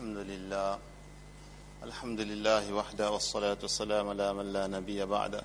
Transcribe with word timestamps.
الحمد 0.00 0.24
لله. 0.32 0.78
الحمد 1.84 2.20
لله 2.20 2.64
وحده 2.72 3.06
والصلاة 3.12 3.60
والسلام 3.62 4.08
على 4.08 4.32
من 4.32 4.46
لا 4.56 4.64
نبي 4.66 5.04
بعده. 5.04 5.42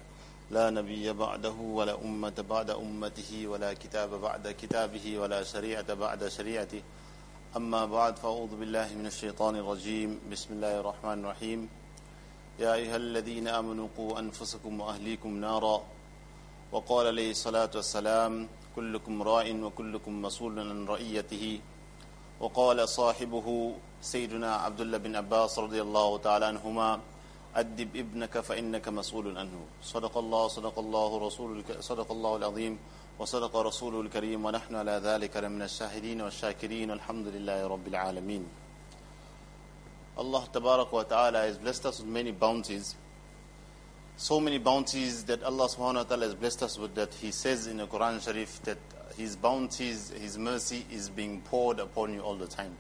لا 0.52 0.70
نبي 0.70 1.12
بعده 1.14 1.58
ولا 1.78 1.96
أمة 2.00 2.38
بعد 2.50 2.70
أمته 2.70 3.32
ولا 3.52 3.74
كتاب 3.74 4.10
بعد 4.28 4.56
كتابه 4.62 5.20
ولا 5.20 5.44
شريعة 5.44 5.94
بعد 5.94 6.28
شريعته. 6.28 6.82
أما 7.60 7.86
بعد 7.86 8.16
فأعوذ 8.16 8.56
بالله 8.56 8.88
من 8.96 9.06
الشيطان 9.12 9.56
الرجيم. 9.56 10.32
بسم 10.32 10.50
الله 10.54 10.80
الرحمن 10.80 11.18
الرحيم. 11.26 11.70
يا 12.60 12.74
أيها 12.80 12.96
الذين 12.96 13.48
آمنوا 13.48 13.88
قوا 13.98 14.20
أنفسكم 14.20 14.72
وأهليكم 14.82 15.32
نارا. 15.48 15.84
وقال 16.72 17.08
عليه 17.08 17.32
الصلاة 17.32 17.72
والسلام 17.76 18.48
كلكم 18.76 19.16
راع 19.24 19.46
وكلكم 19.52 20.14
مسؤول 20.22 20.60
عن 20.60 20.86
رعيته. 20.88 21.60
وقال 22.40 22.90
صاحبه 22.90 23.48
سيدنا 24.14 24.56
عبد 24.66 24.82
الله 24.82 24.98
بن 24.98 25.14
عباس 25.22 25.60
رضي 25.66 25.82
الله 25.82 26.18
تعالى 26.18 26.46
عنهما 26.46 26.90
أدب 27.56 27.90
ابنك 28.04 28.40
فإنك 28.48 28.86
مسؤول 29.00 29.38
عنه 29.38 29.60
صدق 29.84 30.18
الله 30.18 30.44
صدق 30.48 30.76
الله 30.80 31.10
رسول 31.28 31.64
صدق 31.80 32.10
الله 32.12 32.34
العظيم 32.36 32.74
وصدق 33.20 33.54
رسوله 33.70 34.02
الكريم 34.02 34.46
ونحن 34.46 34.76
على 34.76 34.96
ذلك 35.08 35.38
من 35.38 35.62
الشاهدين 35.62 36.22
والشاكرين 36.22 36.92
والحمد 36.92 37.28
لله 37.28 37.68
رب 37.68 37.88
العالمين 37.88 38.46
Tabarak 40.18 40.92
wa 40.92 41.04
Ta'ala 41.04 41.42
has 41.42 41.58
blessed 41.58 41.88
us 41.88 42.00
with 42.00 42.08
many 42.08 42.32
bounties. 42.32 42.96
So 44.18 44.40
many 44.40 44.60
bounties 44.60 45.26
that 45.26 45.44
Allah 45.44 45.68
Subhanahu 45.68 45.96
wa 45.96 46.04
Ta'ala 46.04 46.26
has 46.26 46.36
blessed 46.36 46.64
us 46.64 46.78
with 46.80 46.96
that 46.96 47.14
He 47.16 47.32
says 47.32 47.68
in 47.68 47.78
the 47.78 47.88
Quran 47.88 48.24
Sharif 48.24 48.62
that 48.64 48.78
His 49.18 49.36
bounties, 49.36 50.12
His 50.12 50.38
mercy 50.38 50.86
is 50.90 51.10
being 51.10 51.42
poured 51.42 51.80
upon 51.80 52.14
you 52.14 52.22
all 52.22 52.36
the 52.36 52.48
time. 52.48 52.72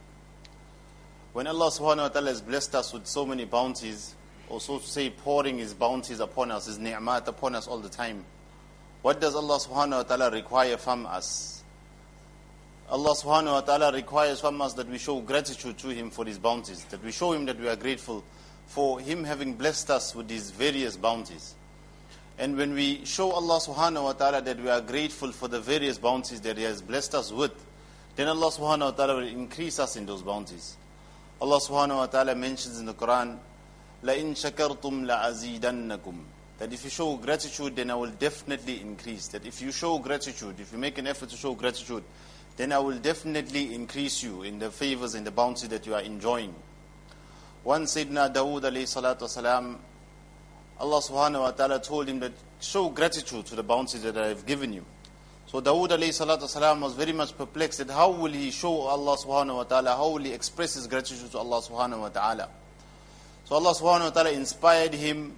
When 1.35 1.48
Allah 1.48 1.67
Subhanahu 1.67 1.98
wa 1.98 2.07
Ta'ala 2.07 2.30
has 2.30 2.41
blessed 2.41 2.75
us 2.75 2.94
with 2.94 3.05
so 3.07 3.25
many 3.25 3.43
bounties, 3.43 4.16
or 4.48 4.62
so 4.62 4.80
to 4.80 4.88
say 4.88 5.09
pouring 5.09 5.57
His 5.57 5.73
bounties 5.73 6.21
upon 6.21 6.49
us, 6.49 6.68
His 6.68 6.79
ni'mat 6.79 7.27
upon 7.27 7.55
us 7.55 7.68
all 7.68 7.79
the 7.79 7.90
time, 7.90 8.23
what 9.01 9.20
does 9.20 9.35
Allah 9.35 9.59
Subhanahu 9.59 9.98
wa 9.98 10.04
Ta'ala 10.04 10.32
require 10.32 10.77
from 10.77 11.05
us? 11.05 11.62
Allah 12.90 13.13
subhanahu 13.15 13.51
wa 13.51 13.59
ta'ala 13.59 13.91
requires 13.91 14.40
from 14.40 14.62
us 14.62 14.76
that 14.76 14.87
we 14.87 14.98
show 14.98 15.20
gratitude 15.20 15.77
to 15.79 15.90
Him 15.90 16.09
for 16.09 16.24
His 16.24 16.40
bounties, 16.40 16.85
that 16.85 17.04
we 17.04 17.12
show 17.12 17.34
Him 17.34 17.43
that 17.48 17.59
we 17.59 17.68
are 17.68 17.76
grateful 17.76 18.24
for 18.68 19.02
Him 19.02 19.26
having 19.26 19.55
blessed 19.55 19.90
us 19.90 20.15
with 20.15 20.29
these 20.29 20.52
various 20.52 20.96
bounties. 20.96 21.55
And 22.37 22.55
when 22.55 22.74
we 22.74 23.04
show 23.04 23.31
Allah 23.31 23.59
subhanahu 23.59 24.04
wa 24.05 24.13
ta'ala 24.13 24.41
that 24.41 24.62
we 24.62 24.70
are 24.70 24.79
grateful 24.79 25.34
for 25.34 25.49
the 25.49 25.59
various 25.59 25.98
bounties 25.98 26.40
that 26.40 26.57
He 26.57 26.63
has 26.63 26.81
blessed 26.81 27.13
us 27.13 27.34
with, 27.34 27.52
then 28.15 28.29
Allah 28.29 28.52
subhanahu 28.52 28.79
wa 28.79 28.91
ta'ala 28.91 29.15
will 29.15 29.27
increase 29.27 29.79
us 29.79 29.98
in 29.98 30.05
those 30.05 30.21
bounties. 30.21 30.77
Allah 31.40 31.59
subhanahu 31.59 31.96
wa 31.96 32.06
ta'ala 32.06 32.34
mentions 32.34 32.79
in 32.79 32.87
the 32.87 32.95
Quran, 32.95 33.38
لَإِن 34.04 34.32
شَكَرْتُمْ 34.32 35.06
لَأَزِيدَنَّكُمْ 35.06 36.15
That 36.59 36.73
if 36.73 36.84
you 36.84 36.90
show 36.90 37.16
gratitude, 37.16 37.76
then 37.76 37.90
I 37.90 37.95
will 37.95 38.10
definitely 38.10 38.80
increase. 38.80 39.29
That 39.29 39.46
if 39.46 39.62
you 39.62 39.73
show 39.73 39.98
gratitude, 39.98 40.60
if 40.60 40.73
you 40.73 40.79
make 40.79 40.98
an 40.98 41.06
effort 41.06 41.30
to 41.30 41.37
show 41.37 41.54
gratitude, 41.54 42.04
then 42.56 42.73
I 42.73 42.79
will 42.79 42.98
definitely 42.98 43.74
increase 43.74 44.23
you 44.23 44.43
in 44.43 44.59
the 44.59 44.70
favors 44.70 45.15
and 45.15 45.26
the 45.26 45.30
bounty 45.30 45.66
that 45.68 45.87
you 45.87 45.95
are 45.95 46.02
enjoying. 46.02 46.54
One 47.62 47.84
Sayyidina 47.84 48.34
Dawood 48.34 48.62
alayhi 48.62 48.84
salatu 48.84 49.23
wasalam, 49.23 49.76
Allah 50.79 51.01
subhanahu 51.01 51.40
wa 51.40 51.51
ta'ala 51.52 51.80
told 51.80 52.09
him 52.09 52.20
that 52.20 52.32
show 52.60 52.88
gratitude 52.90 53.46
to 53.46 53.54
the 53.56 53.62
bounty 53.62 53.98
that 53.98 54.16
I 54.18 54.29
have 54.29 54.45
given 54.45 54.73
you. 54.73 54.84
So 55.48 55.62
Dawood 55.62 55.90
alayhi 55.90 56.10
salatu 56.10 56.82
was 56.82 56.93
very 56.93 57.13
much 57.13 57.38
perplexed 57.38 57.77
that 57.79 57.90
how 57.90 58.12
will 58.12 58.32
he 58.32 58.51
show 58.51 58.82
Allah 58.82 59.15
subhanahu 59.15 59.55
wa 59.57 59.63
ta'ala, 59.63 59.96
how 59.96 60.10
will 60.10 60.24
he 60.24 60.34
express 60.34 60.74
his 60.74 60.87
gratitude 60.87 61.32
to 61.32 61.37
Allah 61.37 61.62
subhanahu 61.62 62.02
wa 62.02 62.10
ta'ala. 62.10 62.49
So 63.46 63.55
Allah 63.55 63.74
subhanahu 63.74 64.06
wa 64.06 64.09
ta'ala 64.09 64.31
inspired 64.31 64.94
him 64.94 65.34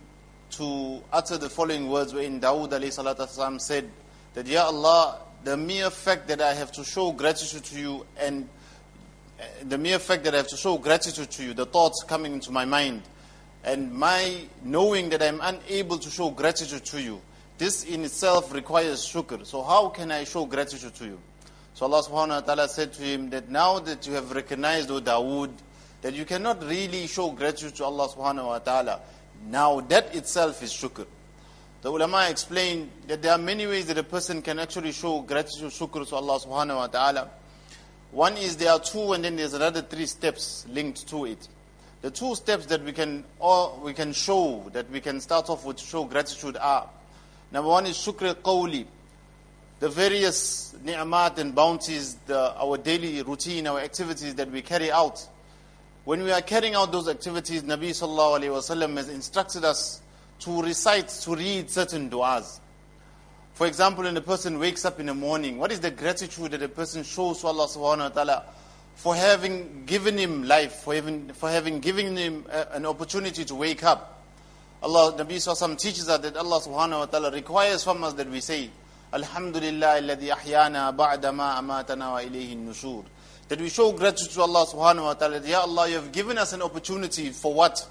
to 0.51 1.01
utter 1.11 1.37
the 1.37 1.49
following 1.49 1.89
words 1.89 2.13
wherein 2.13 2.39
Dawood 2.39 2.69
alayhi 2.69 2.97
salatu 2.97 3.59
said 3.59 3.89
that, 4.33 4.47
Ya 4.47 4.63
Allah, 4.65 5.19
the 5.43 5.57
mere 5.57 5.89
fact 5.89 6.27
that 6.29 6.41
I 6.41 6.53
have 6.53 6.71
to 6.73 6.83
show 6.83 7.11
gratitude 7.11 7.65
to 7.65 7.79
you 7.79 8.05
and 8.19 8.47
the 9.63 9.77
mere 9.77 9.99
fact 9.99 10.23
that 10.23 10.33
I 10.33 10.37
have 10.37 10.47
to 10.47 10.57
show 10.57 10.77
gratitude 10.77 11.29
to 11.31 11.43
you, 11.43 11.53
the 11.53 11.65
thoughts 11.65 12.03
coming 12.07 12.33
into 12.33 12.51
my 12.51 12.65
mind, 12.65 13.03
and 13.63 13.91
my 13.91 14.45
knowing 14.63 15.09
that 15.09 15.21
I'm 15.21 15.41
unable 15.41 15.97
to 15.97 16.09
show 16.09 16.29
gratitude 16.29 16.85
to 16.85 17.01
you, 17.01 17.21
this 17.57 17.83
in 17.85 18.03
itself 18.03 18.53
requires 18.53 19.05
shukr. 19.05 19.45
So 19.45 19.63
how 19.63 19.89
can 19.89 20.11
I 20.11 20.23
show 20.23 20.45
gratitude 20.45 20.93
to 20.95 21.05
you? 21.05 21.19
So 21.73 21.85
Allah 21.85 22.03
subhanahu 22.03 22.29
wa 22.29 22.39
ta'ala 22.41 22.69
said 22.69 22.93
to 22.93 23.03
him 23.03 23.29
that 23.31 23.49
now 23.49 23.79
that 23.79 24.07
you 24.07 24.13
have 24.13 24.31
recognized, 24.31 24.89
O 24.91 24.99
Dawood, 24.99 25.51
that 26.01 26.13
you 26.13 26.25
cannot 26.25 26.63
really 26.63 27.07
show 27.07 27.31
gratitude 27.31 27.75
to 27.75 27.85
Allah 27.85 28.07
subhanahu 28.09 28.47
wa 28.47 28.59
ta'ala, 28.59 28.99
now 29.49 29.79
that 29.81 30.15
itself 30.15 30.61
is 30.63 30.71
shukr. 30.71 31.05
The 31.81 31.91
ulama 31.91 32.27
explained 32.29 32.89
that 33.07 33.21
there 33.21 33.31
are 33.31 33.37
many 33.37 33.67
ways 33.67 33.85
that 33.87 33.97
a 33.97 34.03
person 34.03 34.41
can 34.41 34.59
actually 34.59 34.91
show 34.91 35.21
gratitude, 35.21 35.71
shukr 35.71 36.07
to 36.09 36.15
Allah 36.15 36.39
subhanahu 36.39 36.75
wa 36.75 36.87
ta'ala. 36.87 37.29
One 38.11 38.37
is 38.37 38.57
there 38.57 38.71
are 38.71 38.79
two 38.79 39.13
and 39.13 39.23
then 39.23 39.35
there's 39.35 39.53
another 39.53 39.81
three 39.81 40.05
steps 40.05 40.65
linked 40.69 41.07
to 41.09 41.25
it. 41.25 41.47
The 42.01 42.11
two 42.11 42.35
steps 42.35 42.65
that 42.67 42.83
we 42.83 42.91
can 42.91 43.23
or 43.39 43.79
we 43.83 43.93
can 43.93 44.13
show, 44.13 44.69
that 44.73 44.89
we 44.89 45.01
can 45.01 45.19
start 45.19 45.49
off 45.49 45.65
with 45.65 45.79
show 45.79 46.05
gratitude 46.05 46.57
are 46.57 46.89
number 47.51 47.69
one 47.69 47.85
is 47.85 47.95
shukr 47.95 48.33
qawli, 48.35 48.85
the 49.79 49.89
various 49.89 50.75
ni'mat 50.83 51.37
and 51.39 51.53
bounties, 51.53 52.15
the, 52.25 52.55
our 52.57 52.77
daily 52.77 53.21
routine, 53.21 53.67
our 53.67 53.79
activities 53.79 54.35
that 54.35 54.49
we 54.51 54.61
carry 54.61 54.91
out. 54.91 55.27
When 56.05 56.23
we 56.23 56.31
are 56.31 56.41
carrying 56.41 56.73
out 56.73 56.91
those 56.91 57.07
activities, 57.07 57.63
Nabi 57.63 57.89
sallallahu 57.89 58.39
alayhi 58.39 58.49
wasallam 58.49 58.95
has 58.97 59.09
instructed 59.09 59.65
us 59.65 60.01
to 60.39 60.61
recite, 60.61 61.09
to 61.09 61.35
read 61.35 61.69
certain 61.69 62.09
du'as. 62.09 62.59
For 63.53 63.67
example, 63.67 64.03
when 64.03 64.15
a 64.15 64.21
person 64.21 64.59
wakes 64.59 64.85
up 64.85 64.99
in 64.99 65.07
the 65.07 65.13
morning, 65.13 65.57
what 65.57 65.71
is 65.71 65.79
the 65.79 65.91
gratitude 65.91 66.51
that 66.51 66.61
a 66.61 66.69
person 66.69 67.03
shows 67.03 67.41
to 67.41 67.47
Allah 67.47 67.67
subhanahu 67.67 67.97
wa 67.97 68.09
ta'ala 68.09 68.43
for 68.95 69.15
having 69.15 69.83
given 69.85 70.17
him 70.17 70.43
life, 70.43 70.73
for 70.73 70.93
having, 70.93 71.29
for 71.33 71.49
having 71.49 71.79
given 71.79 72.15
him 72.15 72.45
a, 72.51 72.67
an 72.73 72.85
opportunity 72.85 73.43
to 73.45 73.55
wake 73.55 73.83
up? 73.83 74.16
Allah, 74.81 75.13
Nabi 75.17 75.37
Sallallahu 75.37 75.77
teaches 75.79 76.07
us 76.07 76.19
that 76.19 76.37
Allah 76.37 76.59
subhanahu 76.59 76.99
wa 76.99 77.05
ta'ala 77.05 77.31
requires 77.31 77.83
from 77.83 78.03
us 78.03 78.13
that 78.13 78.29
we 78.29 78.39
say, 78.41 78.69
Alhamdulillah 79.11 80.01
alladhi 80.01 80.29
ahyana 80.29 80.95
ba'da 80.95 81.33
ma 81.33 81.59
amatana 81.59 82.11
wa 82.11 82.19
ilayhi 82.19 82.55
nushur. 82.55 83.03
That 83.47 83.59
we 83.59 83.69
show 83.69 83.91
gratitude 83.91 84.33
to 84.33 84.41
Allah 84.41 84.67
subhanahu 84.67 85.03
wa 85.03 85.13
ta'ala. 85.15 85.39
Ya 85.39 85.61
Allah, 85.61 85.89
you 85.89 85.95
have 85.95 86.11
given 86.11 86.37
us 86.37 86.53
an 86.53 86.61
opportunity 86.61 87.31
for 87.31 87.53
what? 87.53 87.87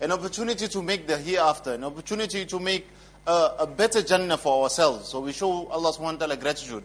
An 0.00 0.12
opportunity 0.12 0.68
to 0.68 0.82
make 0.82 1.06
the 1.06 1.16
hereafter, 1.16 1.72
an 1.72 1.84
opportunity 1.84 2.44
to 2.44 2.60
make 2.60 2.86
a, 3.26 3.52
a 3.60 3.66
better 3.66 4.02
Jannah 4.02 4.36
for 4.36 4.62
ourselves. 4.64 5.08
So 5.08 5.20
we 5.20 5.32
show 5.32 5.68
Allah 5.68 5.92
subhanahu 5.92 6.12
wa 6.12 6.26
ta'ala 6.26 6.36
gratitude. 6.36 6.84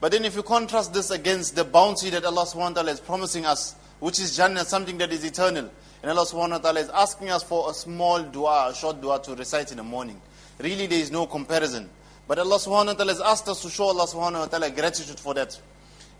But 0.00 0.12
then 0.12 0.24
if 0.24 0.36
you 0.36 0.42
contrast 0.42 0.94
this 0.94 1.10
against 1.10 1.54
the 1.54 1.64
bounty 1.64 2.08
that 2.10 2.24
Allah 2.24 2.46
subhanahu 2.46 2.68
wa 2.68 2.70
ta'ala 2.70 2.92
is 2.92 3.00
promising 3.00 3.44
us, 3.44 3.74
which 4.00 4.20
is 4.20 4.36
Jannah, 4.36 4.64
something 4.64 4.96
that 4.98 5.12
is 5.12 5.24
eternal. 5.24 5.70
And 6.06 6.16
Allah 6.16 6.24
subhanahu 6.24 6.50
wa 6.50 6.58
ta'ala 6.58 6.80
is 6.82 6.88
asking 6.90 7.30
us 7.30 7.42
for 7.42 7.68
a 7.68 7.74
small 7.74 8.22
dua, 8.22 8.68
a 8.70 8.74
short 8.76 9.00
dua 9.00 9.20
to 9.24 9.34
recite 9.34 9.72
in 9.72 9.78
the 9.78 9.82
morning. 9.82 10.22
Really 10.60 10.86
there 10.86 11.00
is 11.00 11.10
no 11.10 11.26
comparison. 11.26 11.90
But 12.28 12.38
Allah 12.38 12.58
subhanahu 12.58 12.86
wa 12.86 12.92
ta'ala 12.92 13.12
has 13.12 13.20
asked 13.20 13.48
us 13.48 13.60
to 13.62 13.68
show 13.68 13.86
Allah 13.86 14.06
subhanahu 14.06 14.38
wa 14.38 14.46
ta'ala 14.46 14.70
gratitude 14.70 15.18
for 15.18 15.34
that. 15.34 15.60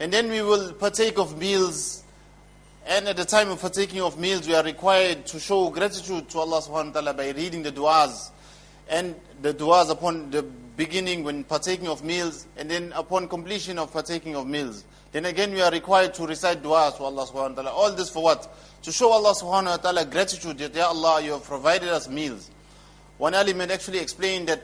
And 0.00 0.12
then 0.12 0.28
we 0.28 0.42
will 0.42 0.72
partake 0.72 1.20
of 1.20 1.38
meals. 1.38 2.02
And 2.84 3.06
at 3.06 3.16
the 3.16 3.24
time 3.24 3.48
of 3.48 3.60
partaking 3.60 4.00
of 4.00 4.19
meals, 4.19 4.48
we 4.48 4.56
are 4.56 4.64
required 4.64 5.24
to 5.26 5.38
show 5.38 5.70
gratitude 5.70 6.30
to 6.30 6.41
Allah 6.41 6.62
subhanahu 6.62 6.86
wa 6.86 6.92
ta'ala 7.03 7.14
by 7.14 7.30
reading 7.30 7.62
the 7.62 7.70
du'as. 7.70 8.32
And 8.88 9.14
the 9.41 9.54
du'as 9.54 9.88
upon 9.88 10.32
the 10.32 10.42
beginning 10.42 11.22
when 11.22 11.44
partaking 11.44 11.86
of 11.86 12.03
meals, 12.03 12.48
and 12.56 12.68
then 12.68 12.92
upon 12.97 13.28
completion 13.28 13.78
of 13.78 13.92
partaking 13.92 14.34
of 14.34 14.48
meals. 14.48 14.82
Then 15.16 15.25
again, 15.25 15.53
we 15.54 15.62
are 15.62 15.71
required 15.71 16.12
to 16.12 16.27
recite 16.27 16.62
du'as 16.62 16.99
to 16.99 17.04
Allah 17.04 17.27
subhanahu 17.27 17.56
wa 17.56 17.62
ta'ala. 17.62 17.71
All 17.71 17.91
this 17.91 18.10
for 18.10 18.22
what? 18.22 18.54
To 18.82 18.93
show 18.93 19.12
Allah 19.12 19.32
subhanahu 19.32 19.65
wa 19.65 19.77
ta'ala 19.78 20.04
gratitude 20.04 20.59
that, 20.59 20.74
Ya 20.74 20.89
Allah, 20.89 21.22
you 21.22 21.33
have 21.33 21.42
provided 21.42 21.89
us 21.89 22.07
meals. 22.07 22.51
One 23.16 23.33
element 23.33 23.71
actually 23.71 24.01
explained 24.01 24.51
that 24.51 24.60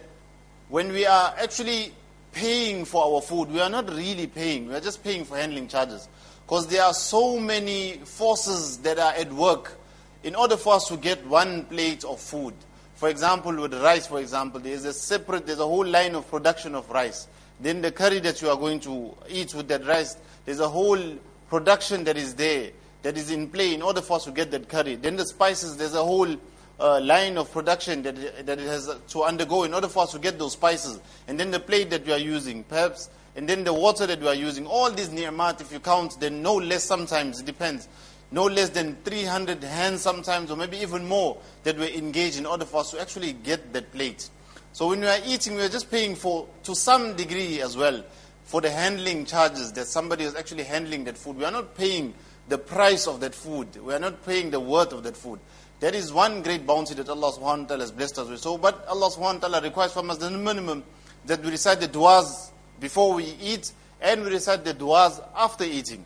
when 0.68 0.92
we 0.92 1.06
are 1.06 1.34
actually 1.40 1.94
paying 2.32 2.84
for 2.84 3.02
our 3.02 3.22
food, 3.22 3.50
we 3.50 3.62
are 3.62 3.70
not 3.70 3.88
really 3.88 4.26
paying. 4.26 4.68
We 4.68 4.74
are 4.74 4.80
just 4.80 5.02
paying 5.02 5.24
for 5.24 5.38
handling 5.38 5.68
charges. 5.68 6.06
Because 6.44 6.66
there 6.66 6.82
are 6.82 6.92
so 6.92 7.40
many 7.40 7.94
forces 8.04 8.76
that 8.80 8.98
are 8.98 9.14
at 9.14 9.32
work 9.32 9.78
in 10.22 10.34
order 10.34 10.58
for 10.58 10.74
us 10.74 10.86
to 10.88 10.98
get 10.98 11.26
one 11.26 11.64
plate 11.64 12.04
of 12.04 12.20
food. 12.20 12.52
For 12.96 13.08
example, 13.08 13.56
with 13.56 13.72
rice, 13.72 14.06
for 14.06 14.20
example, 14.20 14.60
there 14.60 14.74
is 14.74 14.84
a 14.84 14.92
separate, 14.92 15.46
there's 15.46 15.60
a 15.60 15.66
whole 15.66 15.86
line 15.86 16.14
of 16.14 16.28
production 16.28 16.74
of 16.74 16.90
rice. 16.90 17.26
Then 17.62 17.80
the 17.80 17.92
curry 17.92 18.18
that 18.20 18.42
you 18.42 18.50
are 18.50 18.56
going 18.56 18.80
to 18.80 19.14
eat 19.28 19.54
with 19.54 19.68
that 19.68 19.86
rice, 19.86 20.16
there's 20.44 20.60
a 20.60 20.68
whole 20.68 21.00
production 21.48 22.04
that 22.04 22.16
is 22.16 22.34
there, 22.34 22.70
that 23.02 23.16
is 23.16 23.30
in 23.30 23.48
play 23.48 23.74
in 23.74 23.82
order 23.82 24.00
for 24.00 24.16
us 24.16 24.24
to 24.24 24.32
get 24.32 24.50
that 24.50 24.68
curry. 24.68 24.96
Then 24.96 25.16
the 25.16 25.24
spices, 25.24 25.76
there's 25.76 25.94
a 25.94 26.02
whole 26.02 26.36
uh, 26.80 27.00
line 27.00 27.38
of 27.38 27.52
production 27.52 28.02
that, 28.02 28.46
that 28.46 28.58
it 28.58 28.66
has 28.66 28.90
to 29.08 29.22
undergo 29.22 29.62
in 29.62 29.72
order 29.72 29.88
for 29.88 30.02
us 30.02 30.12
to 30.12 30.18
get 30.18 30.38
those 30.38 30.54
spices. 30.54 31.00
And 31.28 31.38
then 31.38 31.52
the 31.52 31.60
plate 31.60 31.90
that 31.90 32.04
we 32.04 32.12
are 32.12 32.18
using, 32.18 32.64
perhaps, 32.64 33.08
and 33.36 33.48
then 33.48 33.64
the 33.64 33.72
water 33.72 34.06
that 34.06 34.20
we 34.20 34.26
are 34.26 34.34
using. 34.34 34.66
All 34.66 34.90
these 34.90 35.10
ni'mat, 35.10 35.60
if 35.60 35.72
you 35.72 35.78
count, 35.80 36.18
then 36.18 36.42
no 36.42 36.56
less 36.56 36.82
sometimes, 36.82 37.40
it 37.40 37.46
depends. 37.46 37.88
no 38.32 38.46
less 38.46 38.70
than 38.70 38.96
300 39.04 39.62
hands 39.62 40.00
sometimes, 40.00 40.50
or 40.50 40.56
maybe 40.56 40.78
even 40.78 41.06
more, 41.06 41.36
that 41.62 41.78
were 41.78 41.84
engaged 41.84 42.38
in 42.38 42.46
order 42.46 42.64
for 42.64 42.80
us 42.80 42.90
to 42.90 43.00
actually 43.00 43.34
get 43.34 43.72
that 43.72 43.92
plate. 43.92 44.28
So 44.72 44.88
when 44.88 45.00
we 45.00 45.06
are 45.06 45.18
eating, 45.26 45.54
we 45.54 45.62
are 45.62 45.68
just 45.68 45.90
paying 45.90 46.14
for, 46.14 46.48
to 46.64 46.74
some 46.74 47.14
degree 47.14 47.60
as 47.60 47.76
well, 47.76 48.04
for 48.44 48.60
the 48.60 48.70
handling 48.70 49.26
charges 49.26 49.72
that 49.72 49.86
somebody 49.86 50.24
is 50.24 50.34
actually 50.34 50.64
handling 50.64 51.04
that 51.04 51.18
food. 51.18 51.36
We 51.36 51.44
are 51.44 51.50
not 51.50 51.74
paying 51.74 52.14
the 52.48 52.58
price 52.58 53.06
of 53.06 53.20
that 53.20 53.34
food. 53.34 53.76
We 53.76 53.92
are 53.94 53.98
not 53.98 54.24
paying 54.24 54.50
the 54.50 54.60
worth 54.60 54.92
of 54.92 55.02
that 55.04 55.16
food. 55.16 55.40
That 55.80 55.94
is 55.94 56.12
one 56.12 56.42
great 56.42 56.66
bounty 56.66 56.94
that 56.94 57.08
Allah 57.08 57.32
subhanahu 57.32 57.62
wa 57.62 57.66
ta'ala 57.66 57.82
has 57.82 57.92
blessed 57.92 58.18
us 58.18 58.28
with. 58.28 58.40
So, 58.40 58.56
but 58.56 58.86
Allah 58.86 59.10
subhanahu 59.10 59.42
wa 59.42 59.48
ta'ala 59.48 59.60
requires 59.62 59.92
from 59.92 60.10
us 60.10 60.18
the 60.18 60.30
minimum 60.30 60.84
that 61.26 61.42
we 61.42 61.50
recite 61.50 61.80
the 61.80 61.88
du'as 61.88 62.50
before 62.80 63.14
we 63.14 63.24
eat 63.40 63.72
and 64.00 64.22
we 64.22 64.30
recite 64.30 64.64
the 64.64 64.74
du'as 64.74 65.22
after 65.36 65.64
eating 65.64 66.04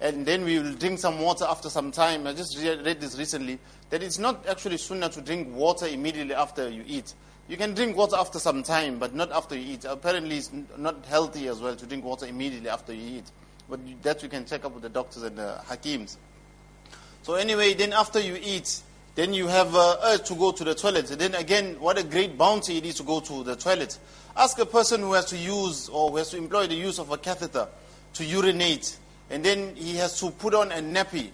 and 0.00 0.26
then 0.26 0.44
we 0.44 0.58
will 0.58 0.74
drink 0.74 0.98
some 0.98 1.20
water 1.20 1.44
after 1.44 1.70
some 1.70 1.90
time. 1.90 2.26
I 2.26 2.32
just 2.32 2.58
read 2.58 3.00
this 3.00 3.18
recently 3.18 3.58
that 3.90 4.02
it's 4.02 4.18
not 4.18 4.46
actually 4.46 4.76
sunnah 4.76 5.08
to 5.10 5.20
drink 5.20 5.54
water 5.54 5.86
immediately 5.86 6.34
after 6.34 6.68
you 6.68 6.84
eat. 6.86 7.14
You 7.48 7.56
can 7.56 7.74
drink 7.74 7.96
water 7.96 8.16
after 8.16 8.38
some 8.38 8.62
time, 8.62 8.98
but 8.98 9.14
not 9.14 9.30
after 9.30 9.56
you 9.56 9.74
eat. 9.74 9.84
Apparently, 9.84 10.36
it's 10.36 10.50
not 10.76 11.04
healthy 11.06 11.48
as 11.48 11.60
well 11.60 11.76
to 11.76 11.86
drink 11.86 12.04
water 12.04 12.26
immediately 12.26 12.68
after 12.68 12.92
you 12.92 13.18
eat. 13.18 13.24
But 13.68 13.80
that 14.02 14.22
you 14.22 14.28
can 14.28 14.44
check 14.44 14.64
up 14.64 14.72
with 14.72 14.82
the 14.82 14.88
doctors 14.88 15.22
and 15.22 15.36
the 15.36 15.60
hakims. 15.68 16.16
So 17.22 17.34
anyway, 17.34 17.74
then 17.74 17.92
after 17.92 18.20
you 18.20 18.38
eat, 18.40 18.80
then 19.14 19.32
you 19.32 19.46
have 19.46 19.74
uh, 19.74 19.96
urge 20.04 20.24
to 20.28 20.34
go 20.34 20.52
to 20.52 20.64
the 20.64 20.74
toilet. 20.74 21.10
And 21.10 21.20
then 21.20 21.34
again, 21.34 21.76
what 21.80 21.98
a 21.98 22.04
great 22.04 22.36
bounty 22.36 22.78
it 22.78 22.86
is 22.86 22.96
to 22.96 23.02
go 23.02 23.20
to 23.20 23.42
the 23.42 23.56
toilet. 23.56 23.98
Ask 24.36 24.58
a 24.58 24.66
person 24.66 25.00
who 25.00 25.12
has 25.14 25.24
to 25.26 25.36
use 25.36 25.88
or 25.88 26.10
who 26.10 26.16
has 26.16 26.30
to 26.30 26.36
employ 26.36 26.66
the 26.66 26.74
use 26.74 26.98
of 26.98 27.10
a 27.10 27.18
catheter 27.18 27.68
to 28.14 28.24
urinate 28.24 28.98
and 29.30 29.44
then 29.44 29.74
he 29.74 29.96
has 29.96 30.18
to 30.20 30.30
put 30.30 30.54
on 30.54 30.72
a 30.72 30.76
nappy 30.76 31.30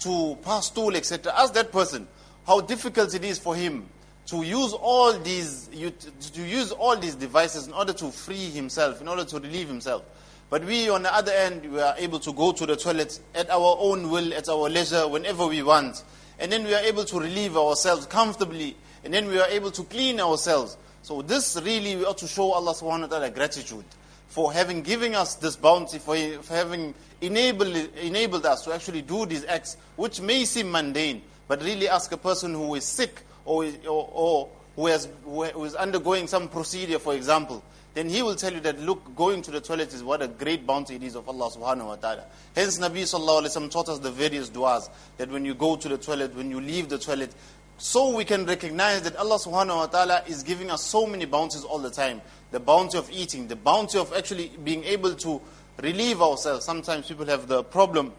to 0.00 0.36
pass 0.42 0.66
stool, 0.66 0.96
etc. 0.96 1.32
Ask 1.36 1.54
that 1.54 1.72
person 1.72 2.06
how 2.46 2.60
difficult 2.60 3.14
it 3.14 3.24
is 3.24 3.38
for 3.38 3.54
him 3.54 3.88
to 4.30 4.42
use 4.44 4.72
all 4.72 5.12
these 5.18 5.68
to 5.68 6.42
use 6.42 6.70
all 6.70 6.96
these 6.96 7.16
devices 7.16 7.66
in 7.66 7.72
order 7.72 7.92
to 7.92 8.12
free 8.12 8.48
himself, 8.50 9.00
in 9.00 9.08
order 9.08 9.24
to 9.24 9.40
relieve 9.40 9.66
himself. 9.66 10.04
But 10.48 10.64
we, 10.64 10.88
on 10.88 11.02
the 11.02 11.14
other 11.14 11.32
end, 11.32 11.70
we 11.72 11.80
are 11.80 11.94
able 11.98 12.20
to 12.20 12.32
go 12.32 12.52
to 12.52 12.66
the 12.66 12.76
toilet 12.76 13.20
at 13.34 13.50
our 13.50 13.76
own 13.78 14.08
will, 14.10 14.32
at 14.34 14.48
our 14.48 14.68
leisure, 14.68 15.06
whenever 15.08 15.46
we 15.46 15.62
want. 15.62 16.02
And 16.38 16.50
then 16.50 16.64
we 16.64 16.74
are 16.74 16.80
able 16.80 17.04
to 17.04 17.20
relieve 17.20 17.56
ourselves 17.56 18.06
comfortably. 18.06 18.76
And 19.04 19.12
then 19.12 19.28
we 19.28 19.38
are 19.40 19.48
able 19.48 19.70
to 19.72 19.84
clean 19.84 20.20
ourselves. 20.20 20.76
So 21.02 21.22
this 21.22 21.60
really, 21.64 21.96
we 21.96 22.04
ought 22.04 22.18
to 22.18 22.26
show 22.26 22.52
Allah 22.52 22.74
subhanahu 22.74 23.02
wa 23.02 23.06
ta'ala 23.06 23.30
gratitude 23.30 23.84
for 24.28 24.52
having 24.52 24.82
given 24.82 25.14
us 25.14 25.34
this 25.36 25.56
bounty, 25.56 25.98
for, 25.98 26.16
for 26.42 26.54
having 26.54 26.94
enabled, 27.20 27.76
enabled 28.00 28.46
us 28.46 28.64
to 28.64 28.72
actually 28.72 29.02
do 29.02 29.26
these 29.26 29.44
acts, 29.44 29.76
which 29.96 30.20
may 30.20 30.44
seem 30.44 30.70
mundane, 30.70 31.22
but 31.48 31.62
really 31.62 31.88
ask 31.88 32.10
a 32.12 32.16
person 32.16 32.54
who 32.54 32.74
is 32.76 32.84
sick 32.84 33.22
or, 33.44 33.64
or, 33.86 34.10
or 34.12 34.48
who, 34.76 34.86
has, 34.86 35.08
who 35.24 35.64
is 35.64 35.74
undergoing 35.74 36.26
some 36.26 36.48
procedure, 36.48 36.98
for 36.98 37.14
example, 37.14 37.62
then 37.94 38.08
he 38.08 38.22
will 38.22 38.36
tell 38.36 38.52
you 38.52 38.60
that, 38.60 38.78
look, 38.80 39.16
going 39.16 39.42
to 39.42 39.50
the 39.50 39.60
toilet 39.60 39.92
is 39.92 40.04
what 40.04 40.22
a 40.22 40.28
great 40.28 40.66
bounty 40.66 40.94
it 40.94 41.02
is 41.02 41.16
of 41.16 41.28
Allah 41.28 41.50
subhanahu 41.50 41.86
wa 41.86 41.96
ta'ala. 41.96 42.24
Hence, 42.54 42.78
Nabi 42.78 43.02
sallallahu 43.02 43.46
alayhi 43.46 43.60
wa 43.60 43.68
taught 43.68 43.88
us 43.88 43.98
the 43.98 44.12
various 44.12 44.48
du'as, 44.48 44.88
that 45.16 45.28
when 45.30 45.44
you 45.44 45.54
go 45.54 45.76
to 45.76 45.88
the 45.88 45.98
toilet, 45.98 46.34
when 46.36 46.50
you 46.50 46.60
leave 46.60 46.88
the 46.88 46.98
toilet, 46.98 47.32
so 47.78 48.14
we 48.14 48.24
can 48.24 48.44
recognize 48.44 49.02
that 49.02 49.16
Allah 49.16 49.38
subhanahu 49.38 49.76
wa 49.76 49.86
ta'ala 49.86 50.22
is 50.28 50.42
giving 50.42 50.70
us 50.70 50.82
so 50.82 51.06
many 51.06 51.24
bounties 51.24 51.64
all 51.64 51.78
the 51.78 51.90
time 51.90 52.20
the 52.50 52.60
bounty 52.60 52.98
of 52.98 53.08
eating, 53.10 53.46
the 53.46 53.56
bounty 53.56 53.98
of 53.98 54.12
actually 54.12 54.48
being 54.64 54.84
able 54.84 55.14
to 55.14 55.40
relieve 55.82 56.20
ourselves. 56.20 56.64
Sometimes 56.64 57.06
people 57.06 57.26
have 57.26 57.46
the 57.46 57.62
problem 57.62 58.12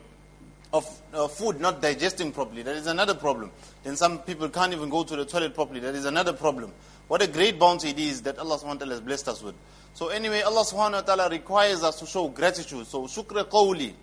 of 0.73 1.01
uh, 1.13 1.27
food 1.27 1.59
not 1.59 1.81
digesting 1.81 2.31
properly. 2.31 2.63
That 2.63 2.75
is 2.75 2.87
another 2.87 3.13
problem. 3.13 3.51
Then 3.83 3.95
some 3.95 4.19
people 4.19 4.47
can't 4.49 4.73
even 4.73 4.89
go 4.89 5.03
to 5.03 5.15
the 5.15 5.25
toilet 5.25 5.53
properly. 5.53 5.79
That 5.81 5.95
is 5.95 6.05
another 6.05 6.33
problem. 6.33 6.71
What 7.07 7.21
a 7.21 7.27
great 7.27 7.59
bounty 7.59 7.89
it 7.89 7.99
is 7.99 8.21
that 8.21 8.39
Allah 8.39 8.57
subhanahu 8.57 8.65
wa 8.65 8.73
ta'ala 8.75 8.91
has 8.93 9.01
blessed 9.01 9.27
us 9.27 9.41
with. 9.43 9.55
So 9.93 10.07
anyway, 10.07 10.41
Allah 10.41 10.63
subhanahu 10.63 10.93
wa 10.93 11.01
ta'ala 11.01 11.29
requires 11.29 11.83
us 11.83 11.99
to 11.99 12.05
show 12.05 12.29
gratitude. 12.29 12.87
So 12.87 13.03
shukra 13.03 13.43
qawli. 13.43 13.93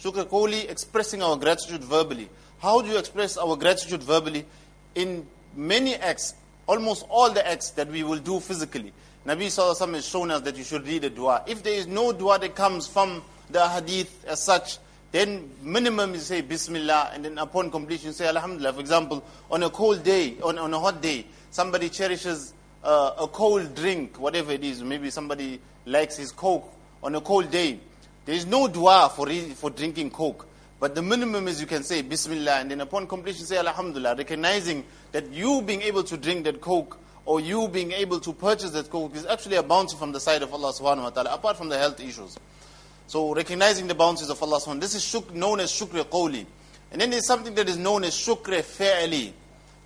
Shukra 0.00 0.24
qawli, 0.24 0.70
expressing 0.70 1.20
our 1.22 1.36
gratitude 1.36 1.82
verbally. 1.82 2.28
How 2.60 2.80
do 2.80 2.88
you 2.88 2.98
express 2.98 3.36
our 3.36 3.56
gratitude 3.56 4.02
verbally? 4.02 4.46
In 4.94 5.26
many 5.56 5.96
acts, 5.96 6.34
almost 6.68 7.04
all 7.08 7.30
the 7.30 7.46
acts 7.46 7.70
that 7.70 7.88
we 7.88 8.04
will 8.04 8.18
do 8.18 8.38
physically. 8.38 8.92
Nabi 9.26 9.46
Sallallahu 9.46 9.74
alaihi 9.74 9.88
wasallam 9.88 9.94
has 9.94 10.06
shown 10.06 10.30
us 10.30 10.42
that 10.42 10.56
you 10.56 10.64
should 10.64 10.86
read 10.86 11.02
a 11.04 11.10
dua. 11.10 11.42
If 11.46 11.62
there 11.62 11.74
is 11.74 11.86
no 11.86 12.12
dua 12.12 12.38
that 12.38 12.54
comes 12.54 12.86
from 12.86 13.22
the 13.50 13.66
hadith 13.68 14.24
as 14.26 14.42
such, 14.42 14.78
then 15.14 15.48
minimum 15.62 16.12
you 16.14 16.18
say 16.18 16.40
Bismillah, 16.40 17.12
and 17.14 17.24
then 17.24 17.38
upon 17.38 17.70
completion 17.70 18.08
you 18.08 18.12
say 18.12 18.26
Alhamdulillah. 18.26 18.72
For 18.72 18.80
example, 18.80 19.24
on 19.48 19.62
a 19.62 19.70
cold 19.70 20.02
day, 20.02 20.34
on, 20.42 20.58
on 20.58 20.74
a 20.74 20.80
hot 20.80 21.00
day, 21.00 21.24
somebody 21.52 21.88
cherishes 21.88 22.52
uh, 22.82 23.12
a 23.20 23.28
cold 23.28 23.76
drink, 23.76 24.18
whatever 24.18 24.50
it 24.50 24.64
is. 24.64 24.82
Maybe 24.82 25.10
somebody 25.10 25.60
likes 25.86 26.16
his 26.16 26.32
Coke 26.32 26.68
on 27.00 27.14
a 27.14 27.20
cold 27.20 27.52
day. 27.52 27.78
There 28.24 28.34
is 28.34 28.44
no 28.44 28.66
dua 28.66 29.08
for, 29.14 29.30
for 29.54 29.70
drinking 29.70 30.10
Coke. 30.10 30.48
But 30.80 30.96
the 30.96 31.02
minimum 31.02 31.46
is 31.46 31.60
you 31.60 31.68
can 31.68 31.84
say 31.84 32.02
Bismillah, 32.02 32.56
and 32.62 32.72
then 32.72 32.80
upon 32.80 33.06
completion 33.06 33.46
say 33.46 33.58
Alhamdulillah, 33.58 34.16
recognizing 34.16 34.82
that 35.12 35.30
you 35.30 35.62
being 35.62 35.82
able 35.82 36.02
to 36.02 36.16
drink 36.16 36.42
that 36.42 36.60
Coke 36.60 36.98
or 37.24 37.40
you 37.40 37.68
being 37.68 37.92
able 37.92 38.18
to 38.18 38.32
purchase 38.32 38.70
that 38.70 38.90
coke 38.90 39.14
is 39.16 39.24
actually 39.26 39.56
a 39.56 39.62
bounty 39.62 39.96
from 39.96 40.12
the 40.12 40.20
side 40.20 40.42
of 40.42 40.52
Allah 40.52 40.72
subhanahu 40.72 41.04
wa 41.04 41.10
ta'ala, 41.10 41.34
apart 41.34 41.56
from 41.56 41.68
the 41.68 41.78
health 41.78 42.00
issues. 42.00 42.36
So 43.06 43.34
recognizing 43.34 43.86
the 43.86 43.94
bounties 43.94 44.30
of 44.30 44.42
Allah 44.42 44.60
subhanahu 44.60 44.80
this 44.80 44.94
is 44.94 45.30
known 45.32 45.60
as 45.60 45.70
shukr 45.70 46.04
qawli. 46.04 46.46
And 46.90 47.00
then 47.00 47.10
there's 47.10 47.26
something 47.26 47.54
that 47.56 47.68
is 47.68 47.76
known 47.76 48.04
as 48.04 48.14
shukr 48.14 48.62
fa'ali, 48.62 49.32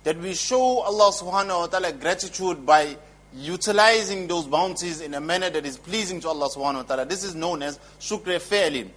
that 0.03 0.17
we 0.19 0.33
show 0.33 0.79
Allah 0.81 1.11
subhanahu 1.11 1.59
wa 1.59 1.67
ta'ala 1.67 1.93
gratitude 1.93 2.65
by 2.65 2.95
utilizing 3.33 4.27
those 4.27 4.45
bounties 4.45 5.01
in 5.01 5.13
a 5.13 5.21
manner 5.21 5.49
that 5.49 5.65
is 5.65 5.77
pleasing 5.77 6.19
to 6.21 6.29
Allah 6.29 6.49
subhanahu 6.49 6.75
wa 6.75 6.83
ta'ala. 6.83 7.05
This 7.05 7.23
is 7.23 7.35
known 7.35 7.63
as 7.63 7.79
shukr 7.99 8.39
fa'ali. 8.39 8.89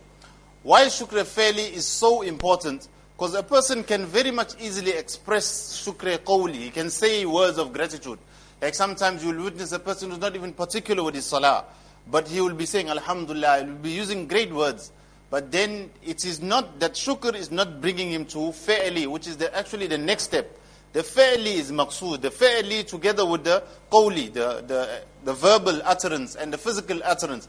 Why 0.62 0.84
shukr 0.86 1.24
fa'ali 1.24 1.72
is 1.72 1.86
so 1.86 2.22
important 2.22 2.88
because 3.16 3.34
a 3.34 3.42
person 3.42 3.84
can 3.84 4.04
very 4.06 4.30
much 4.30 4.52
easily 4.60 4.92
express 4.92 5.82
shukr 5.84 6.18
qawli. 6.18 6.54
He 6.54 6.70
can 6.70 6.90
say 6.90 7.24
words 7.24 7.56
of 7.56 7.72
gratitude. 7.72 8.18
Like 8.60 8.74
sometimes 8.74 9.24
you 9.24 9.32
will 9.32 9.44
witness 9.44 9.72
a 9.72 9.78
person 9.78 10.10
who's 10.10 10.18
not 10.20 10.34
even 10.36 10.52
particular 10.52 11.02
with 11.02 11.14
his 11.14 11.26
salah, 11.26 11.64
but 12.10 12.28
he 12.28 12.40
will 12.40 12.54
be 12.54 12.66
saying 12.66 12.88
Alhamdulillah, 12.88 13.60
he 13.60 13.64
will 13.66 13.78
be 13.78 13.90
using 13.90 14.26
great 14.26 14.52
words. 14.52 14.92
But 15.30 15.50
then 15.50 15.90
it 16.04 16.26
is 16.26 16.42
not, 16.42 16.78
that 16.80 16.92
shukr 16.92 17.34
is 17.34 17.50
not 17.50 17.80
bringing 17.80 18.10
him 18.10 18.26
to 18.26 18.38
fa'li, 18.38 19.06
which 19.06 19.26
is 19.26 19.38
the, 19.38 19.56
actually 19.56 19.86
the 19.86 19.96
next 19.96 20.24
step. 20.24 20.58
The 20.92 21.00
fa'li 21.00 21.54
is 21.54 21.72
maqsood. 21.72 22.20
The 22.20 22.30
fa'li 22.30 22.86
together 22.86 23.24
with 23.24 23.44
the 23.44 23.62
qawli, 23.90 24.32
the, 24.32 24.62
the, 24.66 25.00
the 25.24 25.32
verbal 25.32 25.80
utterance 25.84 26.36
and 26.36 26.52
the 26.52 26.58
physical 26.58 27.00
utterance, 27.02 27.48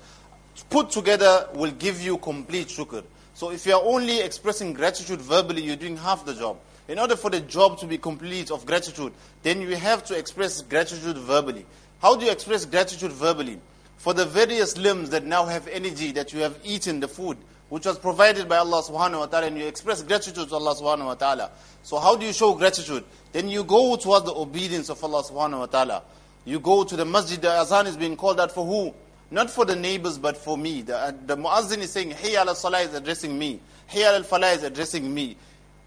put 0.69 0.91
together 0.91 1.49
will 1.55 1.71
give 1.71 2.01
you 2.01 2.17
complete 2.17 2.67
shukr. 2.67 3.03
So 3.33 3.51
if 3.51 3.65
you 3.65 3.73
are 3.73 3.83
only 3.83 4.21
expressing 4.21 4.71
gratitude 4.71 5.19
verbally, 5.19 5.63
you're 5.63 5.75
doing 5.75 5.97
half 5.97 6.25
the 6.25 6.35
job. 6.35 6.59
In 6.87 6.99
order 6.99 7.15
for 7.15 7.29
the 7.29 7.39
job 7.39 7.79
to 7.79 7.85
be 7.87 7.97
complete 7.97 8.51
of 8.51 8.65
gratitude, 8.65 9.11
then 9.41 9.61
you 9.61 9.75
have 9.75 10.05
to 10.05 10.17
express 10.17 10.61
gratitude 10.61 11.17
verbally. 11.17 11.65
How 12.01 12.15
do 12.15 12.25
you 12.25 12.31
express 12.31 12.65
gratitude 12.65 13.11
verbally? 13.11 13.59
For 14.03 14.13
the 14.13 14.25
various 14.25 14.77
limbs 14.77 15.11
that 15.11 15.23
now 15.23 15.45
have 15.45 15.65
energy, 15.69 16.11
that 16.11 16.33
you 16.33 16.41
have 16.41 16.59
eaten 16.65 16.99
the 16.99 17.07
food, 17.07 17.37
which 17.69 17.85
was 17.85 17.97
provided 17.97 18.49
by 18.49 18.57
Allah 18.57 18.83
subhanahu 18.83 19.19
wa 19.19 19.25
ta'ala, 19.27 19.47
and 19.47 19.57
you 19.57 19.65
express 19.65 20.03
gratitude 20.03 20.49
to 20.49 20.55
Allah 20.55 20.75
subhanahu 20.75 21.05
wa 21.05 21.13
ta'ala. 21.13 21.51
So 21.83 21.99
how 21.99 22.17
do 22.17 22.25
you 22.25 22.33
show 22.33 22.53
gratitude? 22.53 23.05
Then 23.31 23.47
you 23.47 23.63
go 23.63 23.95
towards 23.95 24.25
the 24.25 24.33
obedience 24.33 24.89
of 24.89 25.01
Allah 25.01 25.23
subhanahu 25.23 25.59
wa 25.59 25.65
ta'ala. 25.67 26.03
You 26.43 26.59
go 26.59 26.83
to 26.83 26.97
the 26.97 27.05
masjid, 27.05 27.41
the 27.41 27.49
azan 27.51 27.87
is 27.87 27.95
being 27.95 28.17
called 28.17 28.41
out 28.41 28.51
for 28.51 28.65
who? 28.65 28.93
Not 29.31 29.49
for 29.49 29.63
the 29.63 29.77
neighbors, 29.77 30.17
but 30.17 30.35
for 30.35 30.57
me. 30.57 30.81
The, 30.81 30.97
uh, 30.97 31.11
the 31.25 31.37
muazzin 31.37 31.77
is 31.77 31.91
saying, 31.93 32.11
Hayya 32.11 32.45
al 32.45 32.55
salah 32.55 32.81
is 32.81 32.93
addressing 32.93 33.39
me. 33.39 33.61
Hayya 33.89 34.15
al 34.15 34.23
falah 34.23 34.53
is 34.53 34.63
addressing 34.63 35.13
me. 35.13 35.37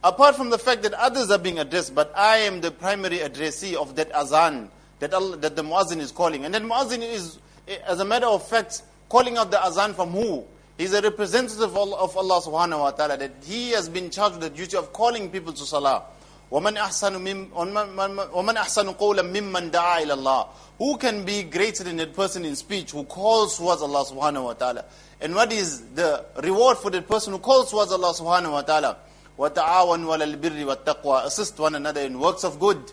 Apart 0.03 0.37
from 0.37 0.49
the 0.49 0.59
fact 0.59 0.85
that 0.85 0.95
others 0.95 1.31
are 1.31 1.39
being 1.39 1.59
addressed, 1.59 1.95
but 1.95 2.17
I 2.17 2.39
am 2.39 2.63
the 2.63 2.71
primary 2.71 3.21
addressee 3.21 3.77
of 3.77 3.95
that 3.97 4.11
azan 4.13 4.71
that, 5.01 5.13
Allah, 5.13 5.37
that 5.37 5.55
the 5.55 5.63
muazzin 5.63 5.99
is 5.99 6.13
calling. 6.13 6.47
And 6.47 6.55
then 6.55 6.67
muazzin 6.67 7.03
is, 7.03 7.41
as 7.86 8.00
a 8.00 8.06
matter 8.06 8.28
of 8.28 8.48
fact, 8.48 8.84
calling 9.10 9.38
out 9.38 9.52
the 9.52 9.64
azan 9.64 9.94
from 9.94 10.12
who? 10.12 10.44
He's 10.78 10.94
a 10.94 11.02
representative 11.02 11.76
of 11.78 12.18
Allah 12.18 12.42
subhanahu 12.42 12.80
wa 12.80 12.92
ta'ala, 12.92 13.18
that 13.18 13.32
he 13.44 13.72
has 13.72 13.88
been 13.88 14.10
charged 14.10 14.38
with 14.38 14.44
the 14.44 14.50
duty 14.50 14.78
of 14.78 14.92
calling 14.92 15.30
people 15.30 15.54
to 15.54 15.64
salah. 15.64 16.04
وَمَنْ 16.52 16.76
أَحْسَنُ, 16.76 17.16
مم, 17.16 18.32
ومن 18.34 18.58
أحسن 18.58 18.94
قَوْلًا 18.98 19.22
مِمَّنْ 19.22 19.72
دَعَى 19.72 20.04
إِلَى 20.04 20.18
اللَّهِ 20.18 20.48
Who 20.80 20.98
can 20.98 21.24
be 21.24 21.44
greater 21.44 21.84
than 21.84 21.96
that 21.98 22.14
person 22.14 22.44
in 22.44 22.56
speech 22.58 22.92
who 22.92 23.06
calls 23.06 23.58
towards 23.58 23.82
Allah 23.82 24.04
subhanahu 24.04 24.44
wa 24.44 24.54
ta'ala? 24.54 24.86
And 25.22 25.34
what 25.34 25.54
is 25.54 25.82
the 25.94 26.26
reward 26.44 26.78
for 26.78 26.90
that 26.92 27.08
person 27.08 27.32
who 27.34 27.40
calls 27.40 27.72
towards 27.72 27.92
Allah 27.94 28.14
subhanahu 28.14 28.52
wa 28.52 28.62
ta'ala? 28.64 28.98
وَتَعَاوَنْ 29.38 30.04
وَلَا 30.04 30.36
الْبِرِّ 30.36 30.76
وَالتَّقْوَى 30.84 31.26
Assist 31.26 31.58
one 31.58 31.76
another 31.76 32.02
in 32.02 32.20
works 32.20 32.44
of 32.44 32.60
good. 32.60 32.92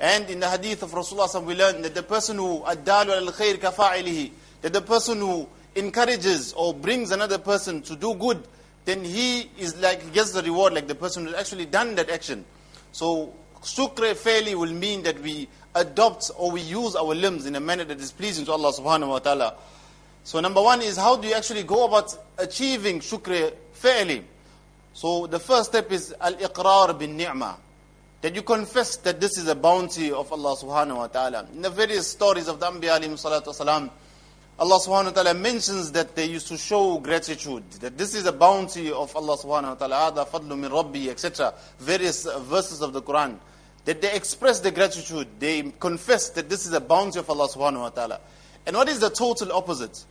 And 0.00 0.28
in 0.30 0.40
the 0.40 0.48
hadith 0.48 0.82
of 0.82 0.90
Rasulullah 0.90 1.44
we 1.44 1.54
learn 1.54 1.82
that 1.82 1.94
the 1.94 2.02
person 2.02 2.36
who 2.36 2.60
addalu 2.60 3.16
al 3.16 3.32
khair 3.32 3.54
kafa'ilihi, 3.54 4.32
that 4.62 4.72
the 4.72 4.82
person 4.82 5.18
who 5.18 5.48
encourages 5.74 6.52
or 6.54 6.74
brings 6.74 7.10
another 7.10 7.38
person 7.38 7.82
to 7.82 7.96
do 7.96 8.14
good, 8.14 8.42
then 8.84 9.04
he 9.04 9.48
is 9.58 9.76
like 9.80 10.12
gets 10.12 10.32
the 10.32 10.42
reward 10.42 10.74
like 10.74 10.88
the 10.88 10.94
person 10.94 11.26
who 11.26 11.34
actually 11.34 11.66
done 11.66 11.94
that 11.94 12.10
action. 12.10 12.44
So 12.90 13.32
shukr 13.62 14.14
fa'ali 14.14 14.54
will 14.54 14.72
mean 14.72 15.02
that 15.04 15.20
we 15.20 15.48
adopt 15.74 16.30
or 16.36 16.50
we 16.50 16.60
use 16.60 16.96
our 16.96 17.14
limbs 17.14 17.46
in 17.46 17.54
a 17.54 17.60
manner 17.60 17.84
that 17.84 18.00
is 18.00 18.12
pleasing 18.12 18.44
to 18.46 18.52
Allah 18.52 18.72
subhanahu 18.72 19.08
wa 19.08 19.18
ta'ala. 19.20 19.54
So 20.24 20.40
number 20.40 20.62
one 20.62 20.82
is 20.82 20.96
how 20.96 21.16
do 21.16 21.28
you 21.28 21.34
actually 21.34 21.62
go 21.62 21.86
about 21.86 22.16
achieving 22.38 23.00
shukr 23.00 23.52
fa'ali? 23.74 24.24
So 24.94 25.26
the 25.26 25.38
first 25.38 25.70
step 25.70 25.90
is 25.92 26.14
al-iqrar 26.20 26.98
bin 26.98 27.16
ni'mah 27.16 27.56
That 28.21 28.35
you 28.35 28.41
confess 28.41 28.97
that 28.97 29.21
this 29.21 29.37
is 29.37 29.47
a 29.47 29.55
bounty 29.55 30.11
of 30.11 30.31
Allah 30.31 30.55
subhanahu 30.55 30.97
wa 30.97 31.07
ta'ala. 31.07 31.47
In 31.53 31.61
the 31.61 31.69
various 31.69 32.07
stories 32.07 32.47
of 32.47 32.59
the 32.59 32.65
Anbiya 32.65 32.99
alayhi 32.99 33.11
salatu 33.11 33.47
wasalam, 33.47 33.91
Allah 34.59 34.79
subhanahu 34.79 35.05
wa 35.05 35.11
ta'ala 35.11 35.33
mentions 35.35 35.91
that 35.91 36.15
they 36.15 36.25
used 36.25 36.47
to 36.47 36.57
show 36.57 36.97
gratitude, 36.97 37.69
that 37.79 37.95
this 37.95 38.15
is 38.15 38.25
a 38.25 38.31
bounty 38.31 38.91
of 38.91 39.15
Allah 39.15 39.37
subhanahu 39.37 39.69
wa 39.69 39.75
ta'ala, 39.75 40.11
هذا 40.11 40.27
فضل 40.27 40.47
من 40.47 40.69
ربي, 40.69 41.09
etc. 41.09 41.53
Various 41.79 42.23
verses 42.23 42.81
of 42.81 42.91
the 42.93 43.01
Quran. 43.03 43.37
That 43.85 44.01
they 44.01 44.11
express 44.13 44.59
the 44.59 44.71
gratitude, 44.71 45.27
they 45.39 45.71
confess 45.79 46.29
that 46.31 46.49
this 46.49 46.65
is 46.65 46.73
a 46.73 46.81
bounty 46.81 47.19
of 47.19 47.29
Allah 47.29 47.47
subhanahu 47.47 47.81
wa 47.81 47.89
ta'ala. 47.89 48.19
And 48.65 48.75
what 48.75 48.89
is 48.89 48.99
the 48.99 49.11
total 49.11 49.51
opposite? 49.53 50.03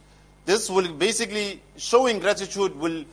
This 0.44 0.70
will 0.70 0.92
basically, 0.92 1.60
showing 1.76 2.20
gratitude 2.20 2.78
will 2.78 3.04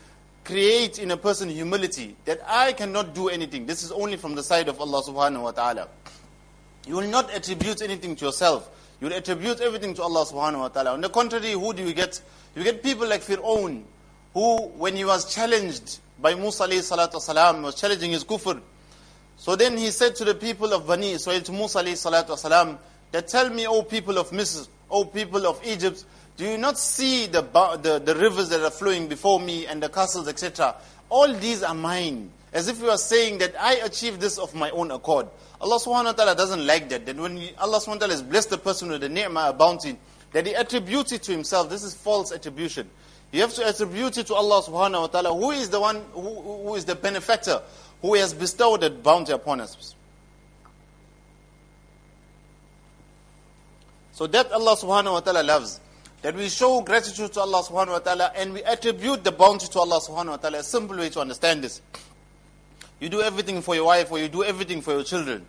create 0.44 0.98
in 0.98 1.10
a 1.10 1.16
person 1.16 1.48
humility 1.48 2.16
that 2.24 2.40
I 2.46 2.72
cannot 2.72 3.14
do 3.14 3.28
anything. 3.28 3.66
This 3.66 3.82
is 3.82 3.92
only 3.92 4.16
from 4.16 4.34
the 4.34 4.42
side 4.42 4.68
of 4.68 4.80
Allah 4.80 5.02
subhanahu 5.02 5.42
wa 5.42 5.50
ta'ala. 5.50 5.88
You 6.86 6.96
will 6.96 7.08
not 7.08 7.34
attribute 7.34 7.82
anything 7.82 8.16
to 8.16 8.24
yourself. 8.24 8.70
You 9.00 9.08
will 9.08 9.16
attribute 9.16 9.60
everything 9.60 9.94
to 9.94 10.02
Allah 10.02 10.24
subhanahu 10.24 10.60
wa 10.60 10.68
ta'ala. 10.68 10.92
On 10.92 11.00
the 11.00 11.10
contrary, 11.10 11.52
who 11.52 11.72
do 11.72 11.82
you 11.82 11.92
get? 11.92 12.20
You 12.56 12.64
get 12.64 12.82
people 12.82 13.06
like 13.06 13.20
Fir'aun, 13.20 13.82
who, 14.34 14.62
when 14.68 14.96
he 14.96 15.04
was 15.04 15.32
challenged 15.32 15.98
by 16.20 16.34
Musa 16.34 16.64
alayhi 16.64 16.80
salatu 16.80 17.14
wasalam, 17.14 17.62
was 17.62 17.74
challenging 17.74 18.10
his 18.12 18.24
kufr. 18.24 18.60
So 19.36 19.54
then 19.54 19.76
he 19.76 19.90
said 19.90 20.16
to 20.16 20.24
the 20.24 20.34
people 20.34 20.72
of 20.72 20.86
Bani 20.86 21.12
Israel, 21.12 21.40
to 21.42 21.52
Musa 21.52 21.80
alayhi 21.80 21.92
salatu 21.92 22.30
wasalam, 22.30 22.78
that 23.12 23.28
tell 23.28 23.50
me, 23.50 23.66
O 23.66 23.82
people 23.82 24.18
of 24.18 24.30
Misr, 24.30 24.66
O 24.90 25.04
people 25.04 25.46
of 25.46 25.60
Egypt, 25.64 26.04
do 26.38 26.44
you 26.44 26.56
not 26.56 26.78
see 26.78 27.26
the, 27.26 27.42
the, 27.82 27.98
the 27.98 28.14
rivers 28.14 28.48
that 28.50 28.62
are 28.62 28.70
flowing 28.70 29.08
before 29.08 29.40
me 29.40 29.66
and 29.66 29.82
the 29.82 29.88
castles, 29.88 30.28
etc.? 30.28 30.76
All 31.08 31.34
these 31.34 31.64
are 31.64 31.74
mine. 31.74 32.30
As 32.52 32.68
if 32.68 32.80
you 32.80 32.88
are 32.90 32.96
saying 32.96 33.38
that 33.38 33.60
I 33.60 33.74
achieved 33.74 34.20
this 34.20 34.38
of 34.38 34.54
my 34.54 34.70
own 34.70 34.92
accord. 34.92 35.26
Allah 35.60 35.80
subhanahu 35.80 36.04
wa 36.04 36.12
ta'ala 36.12 36.36
doesn't 36.36 36.64
like 36.64 36.88
that. 36.90 37.06
That 37.06 37.16
when 37.16 37.36
Allah 37.58 37.80
subhanahu 37.80 37.88
wa 37.88 37.94
ta'ala 37.96 38.12
has 38.12 38.22
blessed 38.22 38.50
the 38.50 38.58
person 38.58 38.88
with 38.88 39.02
a 39.02 39.08
ni'mah, 39.08 39.48
a 39.48 39.52
bounty, 39.52 39.98
that 40.32 40.46
he 40.46 40.54
attributes 40.54 41.10
it 41.10 41.24
to 41.24 41.32
himself. 41.32 41.70
This 41.70 41.82
is 41.82 41.92
false 41.94 42.30
attribution. 42.30 42.88
You 43.32 43.40
have 43.40 43.52
to 43.54 43.68
attribute 43.68 44.16
it 44.18 44.28
to 44.28 44.34
Allah 44.34 44.62
subhanahu 44.62 45.00
wa 45.00 45.06
ta'ala, 45.08 45.34
who 45.34 45.50
is 45.50 45.70
the 45.70 45.80
one, 45.80 46.04
who, 46.12 46.40
who 46.40 46.74
is 46.76 46.84
the 46.84 46.94
benefactor, 46.94 47.62
who 48.00 48.14
has 48.14 48.32
bestowed 48.32 48.82
that 48.82 49.02
bounty 49.02 49.32
upon 49.32 49.60
us. 49.60 49.96
So 54.12 54.28
that 54.28 54.52
Allah 54.52 54.76
subhanahu 54.76 55.12
wa 55.14 55.20
ta'ala 55.20 55.42
loves 55.42 55.80
that 56.22 56.34
we 56.34 56.48
show 56.48 56.80
gratitude 56.80 57.32
to 57.32 57.40
Allah 57.40 57.62
subhanahu 57.62 57.92
wa 57.92 57.98
ta'ala 57.98 58.32
and 58.34 58.52
we 58.52 58.62
attribute 58.64 59.22
the 59.24 59.32
bounty 59.32 59.68
to 59.68 59.78
Allah 59.78 60.00
subhanahu 60.00 60.30
wa 60.30 60.36
ta'ala. 60.36 60.58
A 60.58 60.62
simple 60.62 60.96
way 60.96 61.10
to 61.10 61.20
understand 61.20 61.62
this. 61.62 61.80
You 63.00 63.08
do 63.08 63.20
everything 63.22 63.62
for 63.62 63.74
your 63.74 63.84
wife 63.86 64.10
or 64.10 64.18
you 64.18 64.28
do 64.28 64.42
everything 64.42 64.80
for 64.80 64.92
your 64.92 65.04
children. 65.04 65.46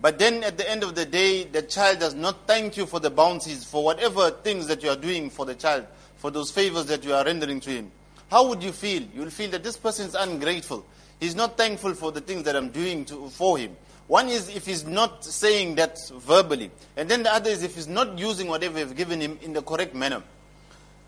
But 0.00 0.18
then 0.18 0.42
at 0.44 0.58
the 0.58 0.68
end 0.68 0.82
of 0.82 0.94
the 0.94 1.04
day, 1.04 1.44
the 1.44 1.62
child 1.62 2.00
does 2.00 2.14
not 2.14 2.46
thank 2.46 2.76
you 2.76 2.86
for 2.86 3.00
the 3.00 3.10
bounties, 3.10 3.64
for 3.64 3.84
whatever 3.84 4.30
things 4.30 4.66
that 4.66 4.82
you 4.82 4.90
are 4.90 4.96
doing 4.96 5.30
for 5.30 5.46
the 5.46 5.54
child, 5.54 5.86
for 6.16 6.30
those 6.30 6.50
favors 6.50 6.86
that 6.86 7.04
you 7.04 7.14
are 7.14 7.24
rendering 7.24 7.60
to 7.60 7.70
him. 7.70 7.90
How 8.30 8.48
would 8.48 8.62
you 8.62 8.72
feel? 8.72 9.02
You 9.14 9.20
will 9.22 9.30
feel 9.30 9.50
that 9.50 9.62
this 9.62 9.76
person 9.76 10.06
is 10.06 10.14
ungrateful. 10.14 10.84
He's 11.20 11.36
not 11.36 11.56
thankful 11.56 11.94
for 11.94 12.10
the 12.10 12.20
things 12.20 12.44
that 12.44 12.56
I'm 12.56 12.70
doing 12.70 13.04
to, 13.06 13.28
for 13.28 13.58
him. 13.58 13.76
One 14.12 14.28
is 14.28 14.54
if 14.54 14.66
he's 14.66 14.84
not 14.84 15.24
saying 15.24 15.76
that 15.76 15.96
verbally. 16.12 16.70
And 16.98 17.08
then 17.08 17.22
the 17.22 17.32
other 17.32 17.48
is 17.48 17.62
if 17.62 17.76
he's 17.76 17.88
not 17.88 18.18
using 18.18 18.46
whatever 18.46 18.78
you've 18.78 18.94
given 18.94 19.22
him 19.22 19.38
in 19.40 19.54
the 19.54 19.62
correct 19.62 19.94
manner. 19.94 20.22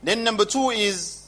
Then 0.03 0.25
number 0.25 0.47
two 0.47 0.71
is 0.71 1.24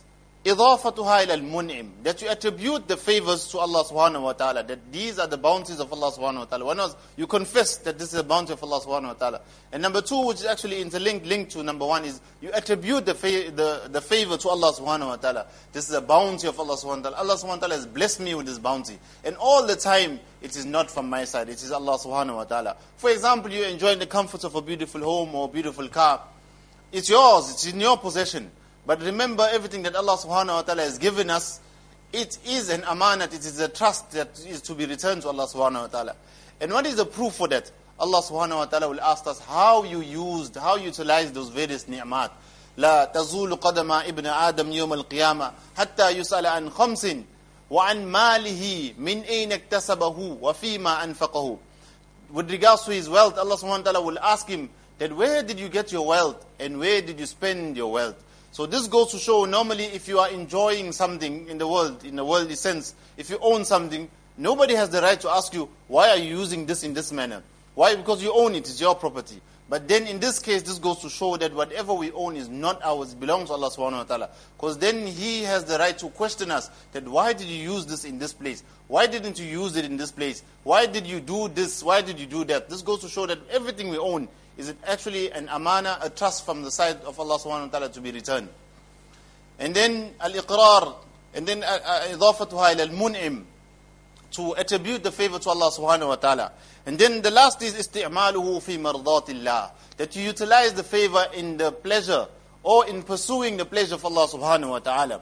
إضافتها 0.45 1.23
إلى 1.23 1.33
المنعم 1.33 1.91
that 2.03 2.19
you 2.19 2.27
attribute 2.27 2.87
the 2.87 2.97
favors 2.97 3.47
to 3.47 3.59
Allah 3.59 3.83
subhanahu 3.83 4.23
wa 4.23 4.33
ta'ala 4.33 4.63
that 4.63 4.91
these 4.91 5.19
are 5.19 5.27
the 5.27 5.37
bounties 5.37 5.79
of 5.79 5.93
Allah 5.93 6.11
subhanahu 6.11 6.39
wa 6.39 6.45
ta'ala 6.45 6.65
one 6.65 6.77
was 6.77 6.95
you 7.15 7.27
confess 7.27 7.77
that 7.77 7.99
this 7.99 8.11
is 8.11 8.19
a 8.19 8.23
bounty 8.23 8.51
of 8.51 8.63
Allah 8.63 8.79
subhanahu 8.81 9.07
wa 9.09 9.13
ta'ala 9.13 9.41
and 9.71 9.83
number 9.83 10.01
two 10.01 10.25
which 10.25 10.37
is 10.37 10.47
actually 10.47 10.81
interlinked 10.81 11.27
linked 11.27 11.51
to 11.51 11.61
number 11.61 11.85
one 11.85 12.03
is 12.05 12.19
you 12.41 12.49
attribute 12.53 13.05
the, 13.05 13.13
fa- 13.13 13.51
the, 13.51 13.87
the 13.91 14.01
favor 14.01 14.35
to 14.35 14.49
Allah 14.49 14.73
subhanahu 14.73 15.09
wa 15.09 15.15
ta'ala 15.17 15.45
this 15.73 15.87
is 15.87 15.93
a 15.93 16.01
bounty 16.01 16.47
of 16.47 16.59
Allah 16.59 16.75
subhanahu 16.75 17.03
wa 17.03 17.09
ta'ala 17.11 17.17
Allah 17.17 17.35
subhanahu 17.35 17.47
wa 17.47 17.57
ta'ala 17.57 17.75
has 17.75 17.85
blessed 17.85 18.19
me 18.21 18.33
with 18.33 18.47
this 18.47 18.57
bounty 18.57 18.97
and 19.23 19.35
all 19.37 19.67
the 19.67 19.75
time 19.75 20.19
it 20.41 20.55
is 20.55 20.65
not 20.65 20.89
from 20.89 21.07
my 21.07 21.23
side 21.23 21.49
it 21.49 21.61
is 21.61 21.71
Allah 21.71 21.99
subhanahu 21.99 22.37
wa 22.37 22.43
ta'ala 22.45 22.77
for 22.97 23.11
example 23.11 23.51
you 23.51 23.63
enjoy 23.65 23.93
the 23.93 24.07
comforts 24.07 24.43
of 24.43 24.55
a 24.55 24.61
beautiful 24.63 25.01
home 25.01 25.35
or 25.35 25.47
beautiful 25.47 25.87
car 25.87 26.19
it's 26.91 27.11
yours 27.11 27.51
it's 27.51 27.67
in 27.71 27.79
your 27.79 27.97
possession 27.97 28.49
but 28.85 29.01
remember 29.01 29.47
everything 29.51 29.83
that 29.83 29.95
Allah 29.95 30.17
subhanahu 30.17 30.47
wa 30.55 30.61
ta'ala 30.63 30.81
has 30.83 30.97
given 30.97 31.29
us, 31.29 31.59
it 32.13 32.37
is 32.45 32.69
an 32.69 32.81
amanat, 32.81 33.33
it 33.33 33.45
is 33.45 33.59
a 33.59 33.67
trust 33.69 34.11
that 34.11 34.29
is 34.47 34.61
to 34.63 34.73
be 34.73 34.85
returned 34.85 35.21
to 35.21 35.29
Allah 35.29 35.47
subhanahu 35.47 35.81
wa 35.81 35.87
ta'ala. 35.87 36.15
And 36.59 36.71
what 36.71 36.85
is 36.85 36.95
the 36.95 37.05
proof 37.05 37.33
for 37.33 37.47
that? 37.49 37.71
Allah 37.99 38.21
subhanahu 38.21 38.55
wa 38.57 38.65
ta'ala 38.65 38.89
will 38.89 39.01
ask 39.01 39.27
us 39.27 39.39
how 39.39 39.83
you 39.83 40.01
used, 40.01 40.55
how 40.55 40.75
you 40.75 40.85
utilized 40.85 41.33
those 41.33 41.49
various 41.49 41.87
ni'mat. 41.87 42.31
لا 42.77 43.05
تزول 43.13 43.55
قدم 43.59 43.91
ابن 43.91 44.25
آدم 44.25 44.71
يوم 44.71 44.93
القيامة 44.93 45.51
حتى 45.77 46.09
يسأل 46.09 46.45
عن 46.45 46.69
خمس 46.69 47.07
وعن 47.69 48.05
ماله 48.05 48.93
من 48.97 49.21
أين 49.23 49.51
اكتسبه 49.51 50.37
وفيما 50.41 51.03
أنفقه 51.03 51.57
With 52.31 52.49
regards 52.49 52.85
to 52.85 52.91
his 52.91 53.09
wealth, 53.09 53.37
Allah 53.37 53.57
subhanahu 53.57 53.85
wa 53.85 53.91
ta'ala 53.91 54.01
will 54.01 54.19
ask 54.19 54.47
him 54.47 54.69
that 54.99 55.11
where 55.15 55.43
did 55.43 55.59
you 55.59 55.67
get 55.67 55.91
your 55.91 56.07
wealth 56.07 56.45
and 56.59 56.79
where 56.79 57.01
did 57.01 57.19
you 57.19 57.25
spend 57.25 57.75
your 57.75 57.91
wealth? 57.91 58.15
So 58.56 58.64
this 58.64 58.88
goes 58.88 59.10
to 59.10 59.18
show 59.18 59.44
normally 59.44 59.84
if 59.84 60.08
you 60.08 60.18
are 60.18 60.30
enjoying 60.30 60.92
something 60.92 61.46
in 61.46 61.58
the 61.58 61.68
world, 61.68 62.02
in 62.06 62.16
the 62.16 62.24
worldly 62.24 62.54
sense, 62.54 62.94
if 63.18 63.28
you 63.28 63.36
own 63.42 63.66
something, 63.66 64.08
nobody 64.38 64.74
has 64.74 64.88
the 64.88 65.02
right 65.02 65.20
to 65.20 65.28
ask 65.28 65.52
you, 65.52 65.68
why 65.88 66.08
are 66.08 66.16
you 66.16 66.38
using 66.38 66.64
this 66.64 66.82
in 66.82 66.94
this 66.94 67.12
manner? 67.12 67.42
Why? 67.74 67.94
Because 67.94 68.22
you 68.22 68.32
own 68.32 68.54
it, 68.54 68.60
it's 68.60 68.80
your 68.80 68.94
property. 68.94 69.42
But 69.68 69.86
then 69.88 70.06
in 70.06 70.20
this 70.20 70.38
case, 70.38 70.62
this 70.62 70.78
goes 70.78 71.00
to 71.00 71.10
show 71.10 71.36
that 71.36 71.52
whatever 71.52 71.92
we 71.92 72.10
own 72.12 72.34
is 72.34 72.48
not 72.48 72.82
ours, 72.82 73.12
it 73.12 73.20
belongs 73.20 73.48
to 73.48 73.52
Allah 73.52 73.68
subhanahu 73.68 73.98
wa 73.98 74.04
ta'ala. 74.04 74.30
Because 74.56 74.78
then 74.78 75.06
He 75.06 75.42
has 75.42 75.66
the 75.66 75.76
right 75.76 75.98
to 75.98 76.08
question 76.08 76.50
us 76.50 76.70
that 76.92 77.06
why 77.06 77.34
did 77.34 77.48
you 77.48 77.62
use 77.74 77.84
this 77.84 78.06
in 78.06 78.18
this 78.18 78.32
place? 78.32 78.64
Why 78.88 79.06
didn't 79.06 79.38
you 79.38 79.44
use 79.44 79.76
it 79.76 79.84
in 79.84 79.98
this 79.98 80.12
place? 80.12 80.42
Why 80.62 80.86
did 80.86 81.06
you 81.06 81.20
do 81.20 81.48
this? 81.48 81.82
Why 81.82 82.00
did 82.00 82.18
you 82.18 82.24
do 82.24 82.42
that? 82.44 82.70
This 82.70 82.80
goes 82.80 83.00
to 83.00 83.08
show 83.10 83.26
that 83.26 83.38
everything 83.50 83.90
we 83.90 83.98
own 83.98 84.28
is 84.56 84.68
it 84.68 84.76
actually 84.86 85.30
an 85.32 85.48
amana, 85.50 85.98
a 86.02 86.10
trust 86.10 86.44
from 86.44 86.62
the 86.62 86.70
side 86.70 87.00
of 87.04 87.20
Allah 87.20 87.38
subhanahu 87.38 87.72
wa 87.72 87.78
ta'ala 87.78 87.88
to 87.90 88.00
be 88.00 88.10
returned. 88.10 88.48
And 89.58 89.74
then 89.74 90.14
al-iqrar, 90.20 90.94
and 91.34 91.46
then 91.46 91.62
uh, 91.62 91.78
uh, 91.84 92.00
idafatuha 92.08 92.74
ila 92.74 92.82
al-mun'im, 92.82 93.44
to 94.32 94.54
attribute 94.56 95.02
the 95.02 95.12
favor 95.12 95.38
to 95.38 95.50
Allah 95.50 95.70
subhanahu 95.70 96.08
wa 96.08 96.16
ta'ala. 96.16 96.52
And 96.84 96.98
then 96.98 97.22
the 97.22 97.30
last 97.30 97.62
is 97.62 97.74
isti'maluhu 97.74 98.62
fi 98.62 98.76
mardatillah, 98.78 99.70
that 99.96 100.16
you 100.16 100.22
utilize 100.22 100.72
the 100.74 100.82
favor 100.82 101.26
in 101.34 101.56
the 101.56 101.72
pleasure 101.72 102.26
or 102.62 102.86
in 102.86 103.02
pursuing 103.02 103.56
the 103.56 103.64
pleasure 103.64 103.94
of 103.94 104.04
Allah 104.04 104.26
subhanahu 104.26 104.70
wa 104.70 104.78
ta'ala. 104.78 105.20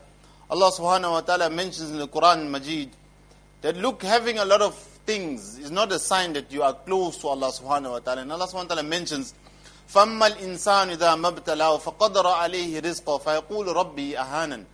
Allah 0.51 0.71
subhanahu 0.71 1.11
wa 1.11 1.21
ta'ala 1.21 1.51
mentions 1.51 1.91
in 1.91 1.99
the 1.99 2.09
Quran 2.09 2.51
Majid 2.51 2.91
that 3.63 3.77
look, 3.77 4.03
having 4.03 4.39
a 4.39 4.45
lot 4.45 4.63
of 4.63 4.94
things 5.04 5.58
is 5.58 5.72
not 5.72 5.92
a 5.92 6.00
sign 6.00 6.34
that 6.34 6.52
you 6.52 6.64
are 6.64 6.74
close 6.74 7.18
to 7.18 7.28
Allah 7.28 7.52
subhanahu 7.52 7.92
wa 7.92 8.00
ta'ala. 8.00 8.22
And 8.22 8.32
Allah 8.32 8.48
subhanahu 8.48 8.70
wa 8.70 8.76
ta'ala 8.76 8.84
mentions, 8.84 9.34
فَأَمَّا 9.92 10.36
الْإِنسَانُ 10.38 10.96
إِذَا 10.98 11.16
مَبْتَلَاهُ 11.16 11.82
فَقَدَرَ 11.82 12.26
عَلَيْهِ 12.26 12.80
رِزْقَهُ 12.82 13.24
فَيَقُولُ 13.24 13.68
رَبِّي 13.76 14.16
أَهَانًا 14.16 14.66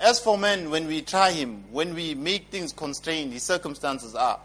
As 0.00 0.18
for 0.18 0.36
men, 0.36 0.70
when 0.70 0.88
we 0.88 1.02
try 1.02 1.30
him, 1.30 1.64
when 1.70 1.94
we 1.94 2.14
make 2.14 2.48
things 2.48 2.72
constrained, 2.72 3.32
his 3.32 3.44
circumstances 3.44 4.16
are, 4.16 4.40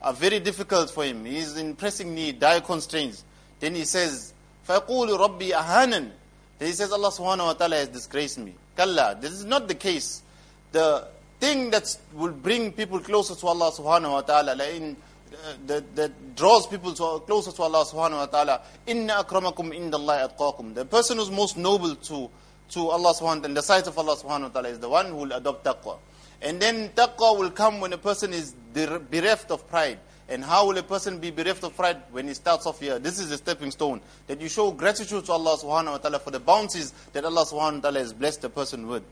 are 0.00 0.12
very 0.12 0.38
difficult 0.38 0.90
for 0.90 1.04
him. 1.04 1.24
He 1.24 1.38
is 1.38 1.56
in 1.56 1.74
pressing 1.74 2.14
need, 2.14 2.38
dire 2.38 2.60
constraints. 2.60 3.24
Then 3.58 3.74
he 3.74 3.84
says, 3.84 4.32
فَيَقُولُ 4.68 5.08
رَبِّي 5.18 5.50
أَهَانًا 5.50 6.10
Then 6.58 6.68
he 6.68 6.72
says, 6.72 6.92
Allah 6.92 7.10
subhanahu 7.10 7.46
wa 7.46 7.52
ta'ala 7.54 7.76
has 7.76 7.88
disgraced 7.88 8.38
me. 8.38 8.54
Kalla, 8.76 9.18
this 9.20 9.32
is 9.32 9.44
not 9.44 9.66
the 9.66 9.74
case. 9.74 10.22
The 10.70 11.08
thing 11.39 11.69
that 11.71 11.95
will 12.13 12.31
bring 12.31 12.71
people 12.71 12.99
closer 12.99 13.35
to 13.35 13.47
Allah 13.47 13.71
subhanahu 13.71 14.11
wa 14.11 14.21
ta'ala, 14.21 14.53
uh, 14.53 15.53
that, 15.67 15.95
that 15.95 16.35
draws 16.35 16.67
people 16.67 16.93
to, 16.93 17.23
closer 17.25 17.51
to 17.51 17.63
Allah 17.63 17.85
subhanahu 17.85 18.17
wa 18.17 18.25
ta'ala, 18.25 18.61
inna 18.87 19.23
akramakum 19.23 19.73
indallahi 19.73 20.29
atqakum. 20.29 20.73
The 20.73 20.85
person 20.85 21.17
who's 21.17 21.31
most 21.31 21.57
noble 21.57 21.95
to, 21.95 22.29
to 22.69 22.87
Allah 22.89 23.13
subhanahu 23.13 23.21
wa 23.21 23.33
ta'ala, 23.33 23.45
in 23.45 23.53
the 23.53 23.61
sight 23.61 23.87
of 23.87 23.97
Allah 23.97 24.15
subhanahu 24.15 24.41
wa 24.43 24.49
ta'ala, 24.49 24.69
is 24.69 24.79
the 24.79 24.89
one 24.89 25.07
who 25.07 25.15
will 25.15 25.31
adopt 25.33 25.65
taqwa. 25.65 25.97
And 26.41 26.61
then 26.61 26.89
taqwa 26.89 27.37
will 27.37 27.51
come 27.51 27.79
when 27.79 27.93
a 27.93 27.97
person 27.97 28.33
is 28.33 28.53
bereft 28.73 29.51
of 29.51 29.67
pride. 29.69 29.99
And 30.29 30.43
how 30.43 30.67
will 30.67 30.77
a 30.77 30.83
person 30.83 31.19
be 31.19 31.31
bereft 31.31 31.63
of 31.63 31.75
pride 31.75 31.97
when 32.11 32.27
he 32.27 32.33
starts 32.33 32.65
off 32.65 32.79
here? 32.79 32.97
This 32.97 33.19
is 33.19 33.31
a 33.31 33.37
stepping 33.37 33.71
stone. 33.71 34.01
That 34.27 34.39
you 34.39 34.49
show 34.49 34.71
gratitude 34.71 35.25
to 35.25 35.31
Allah 35.33 35.57
subhanahu 35.57 35.91
wa 35.91 35.97
ta'ala 35.97 36.19
for 36.19 36.31
the 36.31 36.39
bounties 36.39 36.93
that 37.11 37.25
Allah 37.25 37.45
subhanahu 37.45 37.75
wa 37.75 37.81
ta'ala 37.81 37.99
has 37.99 38.13
blessed 38.13 38.41
the 38.41 38.49
person 38.49 38.87
with. 38.87 39.03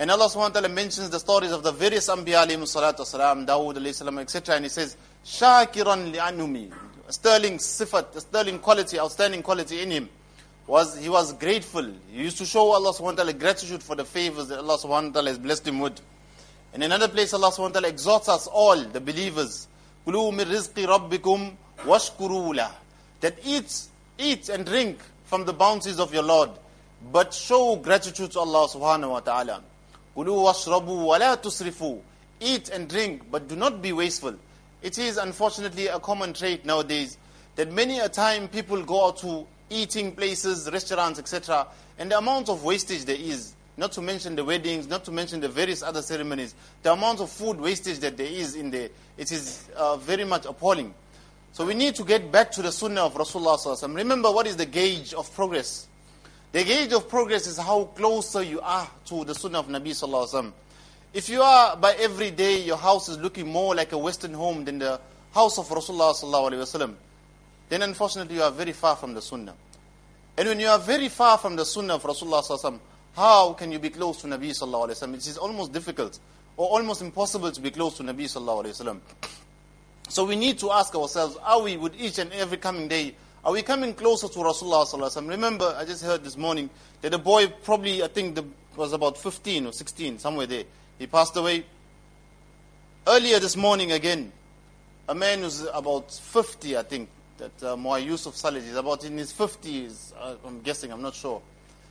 And 0.00 0.12
Allah 0.12 0.28
SWT 0.28 0.72
mentions 0.72 1.10
the 1.10 1.18
stories 1.18 1.50
of 1.50 1.64
the 1.64 1.72
various 1.72 2.08
Anbiya 2.08 2.46
alayhi 2.46 2.58
salatu 2.58 3.00
wasalam, 3.00 3.44
Dawood 3.44 3.78
alayhi 3.78 3.94
salam, 3.94 4.18
etc. 4.20 4.54
And 4.54 4.64
he 4.64 4.68
says, 4.68 4.96
Shakiran 5.24 6.14
li'anumi. 6.14 6.72
A 7.08 7.12
sterling 7.12 7.58
sifat, 7.58 8.14
a 8.14 8.20
sterling 8.20 8.60
quality, 8.60 9.00
outstanding 9.00 9.42
quality 9.42 9.82
in 9.82 9.90
him. 9.90 10.08
Was, 10.68 10.96
he 10.98 11.08
was 11.08 11.32
grateful. 11.32 11.84
He 12.12 12.22
used 12.22 12.38
to 12.38 12.46
show 12.46 12.70
Allah 12.70 12.92
SWT 12.92 13.38
gratitude 13.40 13.82
for 13.82 13.96
the 13.96 14.04
favors 14.04 14.46
that 14.48 14.60
Allah 14.60 14.78
SWT 14.78 15.26
has 15.26 15.38
blessed 15.38 15.66
him 15.66 15.80
with. 15.80 16.00
In 16.74 16.82
another 16.82 17.08
place, 17.08 17.32
Allah 17.32 17.50
SWT 17.50 17.82
exhorts 17.84 18.28
us 18.28 18.46
all, 18.46 18.76
the 18.76 19.00
believers, 19.00 19.66
Kulu 20.04 20.30
min 20.30 20.46
rizqi 20.46 20.86
rabbikum 20.86 21.54
washkurula. 21.78 22.70
That 23.20 23.36
eat, 23.44 23.88
eat 24.16 24.48
and 24.48 24.64
drink 24.64 25.00
from 25.24 25.44
the 25.44 25.52
bounties 25.52 25.98
of 25.98 26.14
your 26.14 26.22
Lord, 26.22 26.50
but 27.10 27.34
show 27.34 27.74
gratitude 27.76 28.30
to 28.32 28.40
Allah 28.40 28.68
subhanahu 28.68 29.10
wa 29.10 29.20
ta'ala. 29.20 29.62
Eat 32.40 32.68
and 32.70 32.88
drink, 32.88 33.22
but 33.30 33.48
do 33.48 33.56
not 33.56 33.82
be 33.82 33.92
wasteful. 33.92 34.34
It 34.82 34.98
is 34.98 35.16
unfortunately 35.16 35.88
a 35.88 35.98
common 35.98 36.32
trait 36.32 36.64
nowadays 36.64 37.18
that 37.56 37.72
many 37.72 37.98
a 37.98 38.08
time 38.08 38.48
people 38.48 38.82
go 38.84 39.06
out 39.06 39.18
to 39.18 39.46
eating 39.70 40.12
places, 40.12 40.70
restaurants, 40.72 41.18
etc. 41.18 41.66
And 41.98 42.10
the 42.10 42.18
amount 42.18 42.48
of 42.48 42.62
wastage 42.62 43.04
there 43.04 43.16
is, 43.16 43.54
not 43.76 43.92
to 43.92 44.02
mention 44.02 44.36
the 44.36 44.44
weddings, 44.44 44.88
not 44.88 45.04
to 45.04 45.10
mention 45.10 45.40
the 45.40 45.48
various 45.48 45.82
other 45.82 46.02
ceremonies, 46.02 46.54
the 46.82 46.92
amount 46.92 47.20
of 47.20 47.30
food 47.30 47.60
wastage 47.60 47.98
that 47.98 48.16
there 48.16 48.26
is 48.26 48.54
in 48.54 48.70
there, 48.70 48.88
it 49.16 49.32
is 49.32 49.68
uh, 49.76 49.96
very 49.96 50.24
much 50.24 50.46
appalling. 50.46 50.94
So 51.52 51.66
we 51.66 51.74
need 51.74 51.96
to 51.96 52.04
get 52.04 52.30
back 52.30 52.52
to 52.52 52.62
the 52.62 52.70
sunnah 52.70 53.02
of 53.02 53.14
Rasulullah. 53.14 53.94
Remember, 53.94 54.30
what 54.30 54.46
is 54.46 54.56
the 54.56 54.66
gauge 54.66 55.12
of 55.14 55.32
progress? 55.34 55.87
The 56.52 56.64
gauge 56.64 56.92
of 56.92 57.08
progress 57.08 57.46
is 57.46 57.58
how 57.58 57.84
closer 57.84 58.42
you 58.42 58.60
are 58.60 58.88
to 59.06 59.24
the 59.24 59.34
sunnah 59.34 59.58
of 59.58 59.68
Nabi 59.68 59.90
Sallallahu 59.90 60.28
Alaihi 60.28 60.42
Wasallam. 60.42 60.52
If 61.12 61.28
you 61.28 61.42
are, 61.42 61.76
by 61.76 61.94
every 61.94 62.30
day, 62.30 62.62
your 62.62 62.76
house 62.76 63.08
is 63.08 63.18
looking 63.18 63.48
more 63.48 63.74
like 63.74 63.92
a 63.92 63.98
Western 63.98 64.34
home 64.34 64.64
than 64.64 64.78
the 64.78 65.00
house 65.34 65.58
of 65.58 65.68
Rasulullah 65.68 66.14
Sallallahu 66.14 66.52
Alaihi 66.52 66.62
Wasallam, 66.62 66.94
then 67.68 67.82
unfortunately 67.82 68.36
you 68.36 68.42
are 68.42 68.50
very 68.50 68.72
far 68.72 68.96
from 68.96 69.14
the 69.14 69.20
sunnah. 69.20 69.54
And 70.38 70.48
when 70.48 70.60
you 70.60 70.68
are 70.68 70.78
very 70.78 71.08
far 71.08 71.36
from 71.36 71.56
the 71.56 71.64
sunnah 71.64 71.96
of 71.96 72.02
Rasulullah 72.04 72.42
Sallallahu 72.42 72.78
how 73.18 73.52
can 73.54 73.72
you 73.72 73.80
be 73.80 73.90
close 73.90 74.20
to 74.20 74.28
Nabi 74.28 74.50
sallallahu 74.50 74.88
alaihi 74.88 75.02
wasallam? 75.02 75.14
It 75.14 75.26
is 75.26 75.36
almost 75.36 75.72
difficult 75.72 76.20
or 76.56 76.68
almost 76.68 77.02
impossible 77.02 77.50
to 77.50 77.60
be 77.60 77.72
close 77.72 77.96
to 77.96 78.04
Nabi 78.04 78.24
sallallahu 78.26 78.64
alaihi 78.64 78.80
wasallam. 78.80 79.00
So 80.08 80.24
we 80.24 80.36
need 80.36 80.58
to 80.60 80.70
ask 80.70 80.94
ourselves, 80.94 81.36
are 81.42 81.60
we 81.60 81.76
with 81.76 82.00
each 82.00 82.18
and 82.18 82.32
every 82.32 82.58
coming 82.58 82.86
day, 82.86 83.16
are 83.44 83.52
we 83.52 83.62
coming 83.62 83.94
closer 83.94 84.28
to 84.28 84.38
Rasulullah? 84.38 85.28
Remember, 85.28 85.74
I 85.78 85.84
just 85.84 86.02
heard 86.02 86.24
this 86.24 86.36
morning 86.36 86.68
that 87.02 87.14
a 87.14 87.18
boy 87.18 87.46
probably, 87.46 88.02
I 88.02 88.08
think, 88.08 88.34
the, 88.34 88.44
was 88.76 88.92
about 88.92 89.16
15 89.16 89.66
or 89.66 89.72
16, 89.72 90.18
somewhere 90.18 90.46
there. 90.46 90.64
He 90.98 91.06
passed 91.06 91.36
away. 91.36 91.64
Earlier 93.06 93.38
this 93.38 93.56
morning 93.56 93.92
again, 93.92 94.32
a 95.08 95.14
man 95.14 95.40
who's 95.40 95.62
about 95.72 96.12
50, 96.12 96.76
I 96.76 96.82
think, 96.82 97.08
that 97.38 97.62
uh, 97.62 97.76
Muay 97.76 98.04
Yusuf 98.04 98.36
Salih 98.36 98.58
is 98.60 98.76
about 98.76 99.04
in 99.04 99.16
his 99.16 99.32
50s, 99.32 100.12
uh, 100.20 100.34
I'm 100.44 100.60
guessing, 100.60 100.92
I'm 100.92 101.02
not 101.02 101.14
sure. 101.14 101.40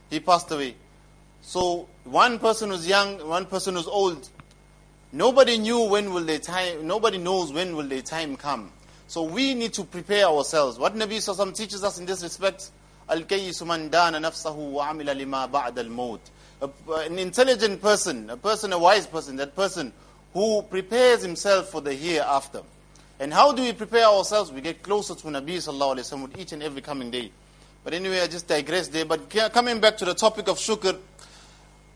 He 0.10 0.20
passed 0.20 0.52
away. 0.52 0.76
So 1.42 1.88
one 2.04 2.40
person 2.40 2.70
was 2.70 2.88
young, 2.88 3.26
one 3.28 3.46
person 3.46 3.76
was 3.76 3.88
old. 3.88 4.30
Nobody 5.14 5.58
knew 5.58 5.82
when 5.84 6.14
will 6.14 6.26
their 6.26 6.40
time, 6.40 6.86
nobody 6.86 7.18
knows 7.18 7.54
when 7.54 7.76
will 7.76 7.88
their 7.88 8.02
time 8.02 8.36
come. 8.36 8.72
So 9.08 9.24
we 9.24 9.54
need 9.54 9.74
to 9.74 9.84
prepare 9.84 10.26
ourselves. 10.26 10.78
What 10.78 10.96
Nabi 10.96 11.18
Sallallahu 11.18 11.56
teaches 11.56 11.84
us 11.84 11.98
in 11.98 12.06
this 12.06 12.22
respect, 12.22 12.72
dana 13.08 13.30
nafsahu 14.20 14.72
wa 14.72 14.90
amila 14.92 15.16
lima 15.16 15.50
ba'da 15.52 15.78
al-maut. 15.78 16.20
An 16.62 17.18
intelligent 17.18 17.82
person, 17.82 18.30
a 18.30 18.38
person, 18.38 18.74
a 18.74 18.80
wise 18.80 19.08
person, 19.08 19.38
that 19.38 19.56
person 19.56 19.94
who 20.34 20.62
prepares 20.64 21.22
himself 21.22 21.70
for 21.70 21.80
the 21.82 21.94
hereafter. 21.94 22.62
And 23.20 23.34
how 23.34 23.52
do 23.54 23.64
we 23.64 23.74
prepare 23.74 24.06
ourselves? 24.06 24.52
We 24.52 24.62
get 24.62 24.84
closer 24.84 25.16
to 25.16 25.28
Nabi 25.28 25.58
Sallallahu 25.58 25.96
Alaihi 25.96 26.30
Wasallam 26.30 26.38
each 26.38 26.52
and 26.52 26.62
every 26.62 26.82
coming 26.82 27.10
day. 27.10 27.32
But 27.84 27.94
anyway, 27.94 28.20
I 28.20 28.28
just 28.28 28.48
digress 28.48 28.90
there. 28.90 29.06
But 29.06 29.30
coming 29.54 29.80
back 29.80 29.98
to 29.98 30.06
the 30.06 30.14
topic 30.14 30.50
of 30.50 30.58
shukr, 30.58 31.00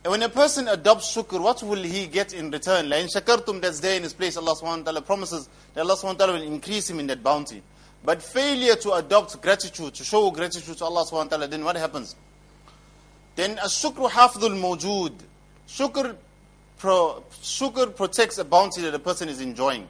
when 0.04 0.24
a 0.24 0.30
person 0.30 0.68
adopts 0.68 1.16
shukr, 1.16 1.40
what 1.40 1.62
will 1.62 1.84
he 1.84 2.08
get 2.08 2.34
in 2.34 2.50
return? 2.50 2.90
Like 2.90 3.04
in 3.04 3.08
shakartum, 3.08 3.62
that's 3.62 3.80
there 3.80 3.98
in 3.98 4.04
his 4.04 4.14
place. 4.14 4.36
Allah 4.36 4.56
subhanahu 4.56 4.80
wa 4.80 4.84
ta'ala 4.86 5.02
promises 5.04 5.48
that 5.76 5.82
Allah 5.82 5.96
subhanahu 5.96 6.04
wa 6.20 6.26
ta'ala 6.26 6.34
will 6.34 6.42
increase 6.42 6.90
him 6.90 7.00
in 7.00 7.06
that 7.08 7.22
bounty. 7.22 7.62
But 8.04 8.24
failure 8.24 8.76
to 8.78 8.94
adopt 8.94 9.40
gratitude, 9.44 9.94
to 9.94 10.04
show 10.04 10.32
gratitude 10.32 10.76
to 10.78 10.86
Allah 10.86 11.06
subhanahu 11.06 11.12
wa 11.12 11.24
ta'ala, 11.26 11.48
then 11.48 11.64
what 11.64 11.76
happens? 11.76 12.16
Then 13.36 13.60
a 13.60 13.66
shukr 13.66 14.10
hafdul 14.10 14.60
mawjood. 14.60 15.14
Shukr, 15.68 16.16
pro, 16.80 17.24
shukr 17.44 17.96
protects 17.96 18.40
a 18.40 18.44
bounty 18.44 18.82
that 18.82 18.96
a 18.96 19.00
person 19.00 19.30
is 19.30 19.40
enjoying. 19.40 19.88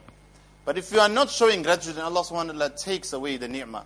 But 0.65 0.77
if 0.77 0.91
you 0.91 0.99
are 0.99 1.09
not 1.09 1.29
showing 1.29 1.61
gratitude, 1.63 1.95
then 1.95 2.03
Allah 2.03 2.23
subhanahu 2.23 2.47
wa 2.47 2.67
ta'ala 2.67 2.69
takes 2.71 3.13
away 3.13 3.37
the 3.37 3.47
ni'mah. 3.47 3.85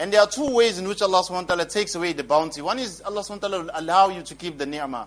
And 0.00 0.12
there 0.12 0.20
are 0.20 0.26
two 0.26 0.50
ways 0.50 0.80
in 0.80 0.88
which 0.88 1.00
Allah 1.00 1.22
subhanahu 1.22 1.42
wa 1.42 1.54
ta'ala 1.54 1.66
takes 1.66 1.94
away 1.94 2.12
the 2.12 2.24
bounty. 2.24 2.60
One 2.60 2.80
is 2.80 3.00
Allah 3.02 3.20
subhanahu 3.20 3.42
wa 3.42 3.48
ta'ala 3.48 3.62
will 3.62 3.70
allow 3.74 4.08
you 4.08 4.22
to 4.22 4.34
keep 4.34 4.58
the 4.58 4.66
ni'mah 4.66 5.06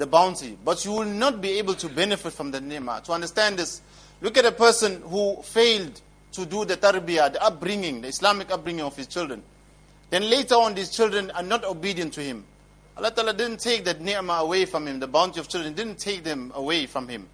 the 0.00 0.06
bounty, 0.06 0.56
but 0.64 0.82
you 0.86 0.92
will 0.92 1.04
not 1.04 1.42
be 1.42 1.58
able 1.58 1.74
to 1.74 1.86
benefit 1.86 2.32
from 2.32 2.50
the 2.50 2.58
ni'mah. 2.58 3.02
To 3.04 3.12
understand 3.12 3.58
this, 3.58 3.82
look 4.22 4.38
at 4.38 4.46
a 4.46 4.52
person 4.52 5.02
who 5.02 5.36
failed 5.42 6.00
to 6.32 6.46
do 6.46 6.64
the 6.64 6.78
tarbiyah, 6.78 7.34
the 7.34 7.42
upbringing, 7.44 8.00
the 8.00 8.08
Islamic 8.08 8.50
upbringing 8.50 8.80
of 8.80 8.96
his 8.96 9.06
children. 9.06 9.42
Then 10.08 10.30
later 10.30 10.54
on, 10.54 10.74
these 10.74 10.88
children 10.88 11.30
are 11.32 11.42
not 11.42 11.64
obedient 11.64 12.14
to 12.14 12.22
him. 12.22 12.44
Allah 12.96 13.10
Ta'ala 13.10 13.34
didn't 13.34 13.60
take 13.60 13.84
that 13.84 14.00
ni'mah 14.00 14.40
away 14.40 14.64
from 14.64 14.88
him, 14.88 15.00
the 15.00 15.06
bounty 15.06 15.38
of 15.38 15.48
children 15.48 15.74
didn't 15.74 15.98
take 15.98 16.24
them 16.24 16.50
away 16.54 16.86
from 16.86 17.06
him. 17.06 17.28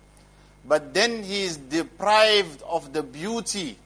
But 0.65 0.93
then 0.93 1.23
he 1.23 1.45
is 1.45 1.57
deprived 1.57 2.63
of 2.63 2.93
the 2.93 3.05
beauty 3.05 3.79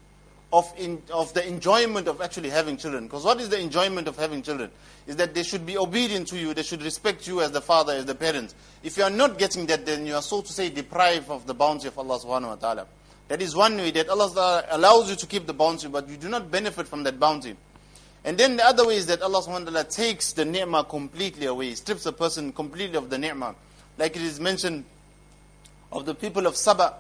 of, 0.53 0.73
in, 0.77 1.03
of 1.13 1.33
the 1.35 1.47
enjoyment 1.47 2.09
of 2.09 2.21
actually 2.21 2.51
having 2.51 2.77
children. 2.77 3.05
Because 3.07 3.25
what 3.25 3.41
is 3.41 3.49
the 3.49 3.61
enjoyment 3.61 4.09
of 4.09 4.17
having 4.17 4.43
children? 4.43 4.71
is 5.11 5.17
that 5.17 5.35
they 5.35 5.43
should 5.43 5.67
be 5.67 5.77
obedient 5.77 6.29
to 6.29 6.39
you, 6.39 6.55
they 6.55 6.63
should 6.63 6.83
respect 6.83 7.27
you 7.27 7.41
as 7.41 7.51
the 7.51 7.61
father, 7.61 7.93
as 7.95 8.05
the 8.05 8.15
parent. 8.15 8.55
If 8.85 8.97
you 8.97 9.03
are 9.03 9.11
not 9.11 9.39
getting 9.39 9.67
that, 9.67 9.85
then 9.85 10.07
you 10.07 10.15
are 10.15 10.23
so 10.23 10.41
to 10.41 10.53
say 10.53 10.71
deprived 10.71 11.29
of 11.29 11.49
the 11.49 11.55
bounty 11.55 11.89
of 11.89 11.99
Allah 11.99 12.21
subhanahu 12.21 12.49
wa 12.49 12.55
ta'ala. 12.55 12.87
That 13.27 13.43
is 13.43 13.57
one 13.57 13.77
way 13.77 13.91
that 13.91 14.09
Allah 14.09 14.65
allows 14.71 15.11
you 15.11 15.17
to 15.17 15.27
keep 15.27 15.47
the 15.47 15.53
bounty, 15.53 15.89
but 15.89 16.09
you 16.09 16.17
do 16.17 16.29
not 16.29 16.49
benefit 16.49 16.87
from 16.87 17.03
that 17.03 17.19
bounty. 17.19 17.57
And 18.25 18.37
then 18.37 18.57
the 18.57 18.65
other 18.65 18.87
way 18.87 18.97
is 18.97 19.07
that 19.07 19.21
Allah 19.21 19.43
subhanahu 19.43 19.67
wa 19.67 19.71
ta'ala 19.71 19.85
takes 19.85 20.33
the 20.33 20.45
ni'mah 20.45 20.85
completely 20.85 21.47
away, 21.47 21.75
strips 21.75 22.07
a 22.07 22.13
person 22.13 22.53
completely 22.53 22.97
of 22.97 23.11
the 23.11 23.19
ni'mah. 23.19 23.55
Like 23.99 24.15
it 24.15 24.23
is 24.23 24.39
mentioned 24.39 24.85
of 25.91 26.07
the 26.07 26.15
people 26.15 26.47
of 26.47 26.55
Sabah, 26.55 26.95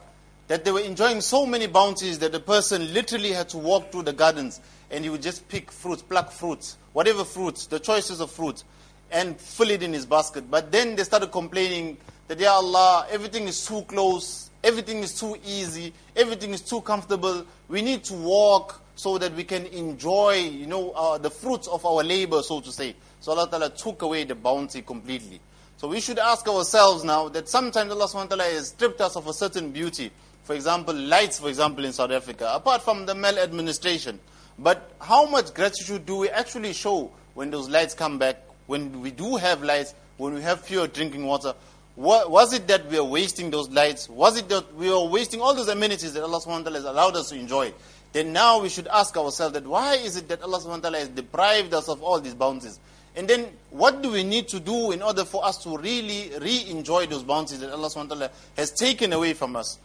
that 0.50 0.64
they 0.64 0.72
were 0.72 0.80
enjoying 0.80 1.20
so 1.20 1.46
many 1.46 1.68
bounties 1.68 2.18
that 2.18 2.32
the 2.32 2.40
person 2.40 2.92
literally 2.92 3.30
had 3.30 3.48
to 3.48 3.56
walk 3.56 3.92
through 3.92 4.02
the 4.02 4.12
gardens 4.12 4.60
and 4.90 5.04
he 5.04 5.08
would 5.08 5.22
just 5.22 5.48
pick 5.48 5.70
fruits, 5.70 6.02
pluck 6.02 6.32
fruits, 6.32 6.76
whatever 6.92 7.22
fruits, 7.22 7.66
the 7.66 7.78
choices 7.78 8.20
of 8.20 8.32
fruits, 8.32 8.64
and 9.12 9.40
fill 9.40 9.70
it 9.70 9.80
in 9.80 9.92
his 9.92 10.04
basket. 10.04 10.50
But 10.50 10.72
then 10.72 10.96
they 10.96 11.04
started 11.04 11.30
complaining 11.30 11.98
that, 12.26 12.40
Ya 12.40 12.50
Allah, 12.54 13.06
everything 13.12 13.46
is 13.46 13.64
too 13.64 13.82
close, 13.82 14.50
everything 14.64 15.04
is 15.04 15.20
too 15.20 15.36
easy, 15.46 15.92
everything 16.16 16.50
is 16.50 16.62
too 16.62 16.80
comfortable. 16.80 17.46
We 17.68 17.80
need 17.80 18.02
to 18.06 18.14
walk 18.14 18.82
so 18.96 19.18
that 19.18 19.32
we 19.36 19.44
can 19.44 19.66
enjoy, 19.66 20.34
you 20.34 20.66
know, 20.66 20.90
uh, 20.96 21.16
the 21.16 21.30
fruits 21.30 21.68
of 21.68 21.86
our 21.86 22.02
labor, 22.02 22.42
so 22.42 22.60
to 22.60 22.72
say. 22.72 22.96
So 23.20 23.30
Allah 23.30 23.48
Ta'ala 23.48 23.70
took 23.70 24.02
away 24.02 24.24
the 24.24 24.34
bounty 24.34 24.82
completely. 24.82 25.40
So 25.76 25.86
we 25.86 26.00
should 26.00 26.18
ask 26.18 26.46
ourselves 26.48 27.04
now 27.04 27.28
that 27.28 27.48
sometimes 27.48 27.90
Allah 27.92 28.06
subhanahu 28.06 28.30
wa 28.30 28.36
ta'ala 28.36 28.44
has 28.52 28.68
stripped 28.68 29.00
us 29.00 29.16
of 29.16 29.28
a 29.28 29.32
certain 29.32 29.70
beauty. 29.70 30.10
For 30.50 30.56
example, 30.56 30.96
lights, 30.96 31.38
for 31.38 31.48
example, 31.48 31.84
in 31.84 31.92
South 31.92 32.10
Africa, 32.10 32.50
apart 32.52 32.82
from 32.82 33.06
the 33.06 33.14
maladministration. 33.14 34.18
But 34.58 34.90
how 35.00 35.24
much 35.26 35.54
gratitude 35.54 36.04
do 36.06 36.16
we 36.16 36.28
actually 36.28 36.72
show 36.72 37.12
when 37.34 37.52
those 37.52 37.68
lights 37.68 37.94
come 37.94 38.18
back, 38.18 38.42
when 38.66 39.00
we 39.00 39.12
do 39.12 39.36
have 39.36 39.62
lights, 39.62 39.94
when 40.16 40.34
we 40.34 40.42
have 40.42 40.66
pure 40.66 40.88
drinking 40.88 41.24
water? 41.24 41.54
was 41.94 42.52
it 42.52 42.66
that 42.66 42.90
we 42.90 42.98
are 42.98 43.04
wasting 43.04 43.52
those 43.52 43.68
lights? 43.68 44.08
Was 44.08 44.38
it 44.38 44.48
that 44.48 44.74
we 44.74 44.90
are 44.90 45.06
wasting 45.06 45.40
all 45.40 45.54
those 45.54 45.68
amenities 45.68 46.14
that 46.14 46.24
Allah 46.24 46.40
subhanahu 46.40 46.46
wa 46.46 46.62
ta'ala 46.62 46.78
has 46.78 46.84
allowed 46.84 47.14
us 47.14 47.28
to 47.28 47.36
enjoy? 47.36 47.72
Then 48.12 48.32
now 48.32 48.60
we 48.60 48.70
should 48.70 48.88
ask 48.88 49.16
ourselves 49.16 49.54
that 49.54 49.64
why 49.64 49.98
is 49.98 50.16
it 50.16 50.26
that 50.30 50.42
Allah 50.42 50.58
subhanahu 50.58 50.82
wa 50.82 50.90
ta'ala 50.90 50.98
has 50.98 51.08
deprived 51.10 51.74
us 51.74 51.88
of 51.88 52.02
all 52.02 52.18
these 52.18 52.34
bounties? 52.34 52.80
And 53.14 53.28
then 53.28 53.46
what 53.70 54.02
do 54.02 54.10
we 54.10 54.24
need 54.24 54.48
to 54.48 54.58
do 54.58 54.90
in 54.90 55.00
order 55.00 55.24
for 55.24 55.44
us 55.44 55.58
to 55.62 55.78
really 55.78 56.32
re-enjoy 56.40 57.06
those 57.06 57.22
bounties 57.22 57.60
that 57.60 57.70
Allah 57.70 57.86
subhanahu 57.86 58.08
wa 58.08 58.14
ta'ala 58.16 58.30
has 58.56 58.72
taken 58.72 59.12
away 59.12 59.34
from 59.34 59.54
us? 59.54 59.78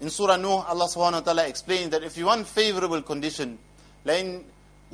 In 0.00 0.10
Surah 0.10 0.36
Nuh, 0.36 0.64
Allah 0.66 0.86
subhanahu 0.86 1.12
wa 1.12 1.20
ta'ala 1.20 1.46
explains 1.46 1.90
that 1.90 2.02
if 2.02 2.16
you 2.16 2.26
want 2.26 2.46
favorable 2.46 3.02
condition, 3.02 3.58
لئن 4.06 4.42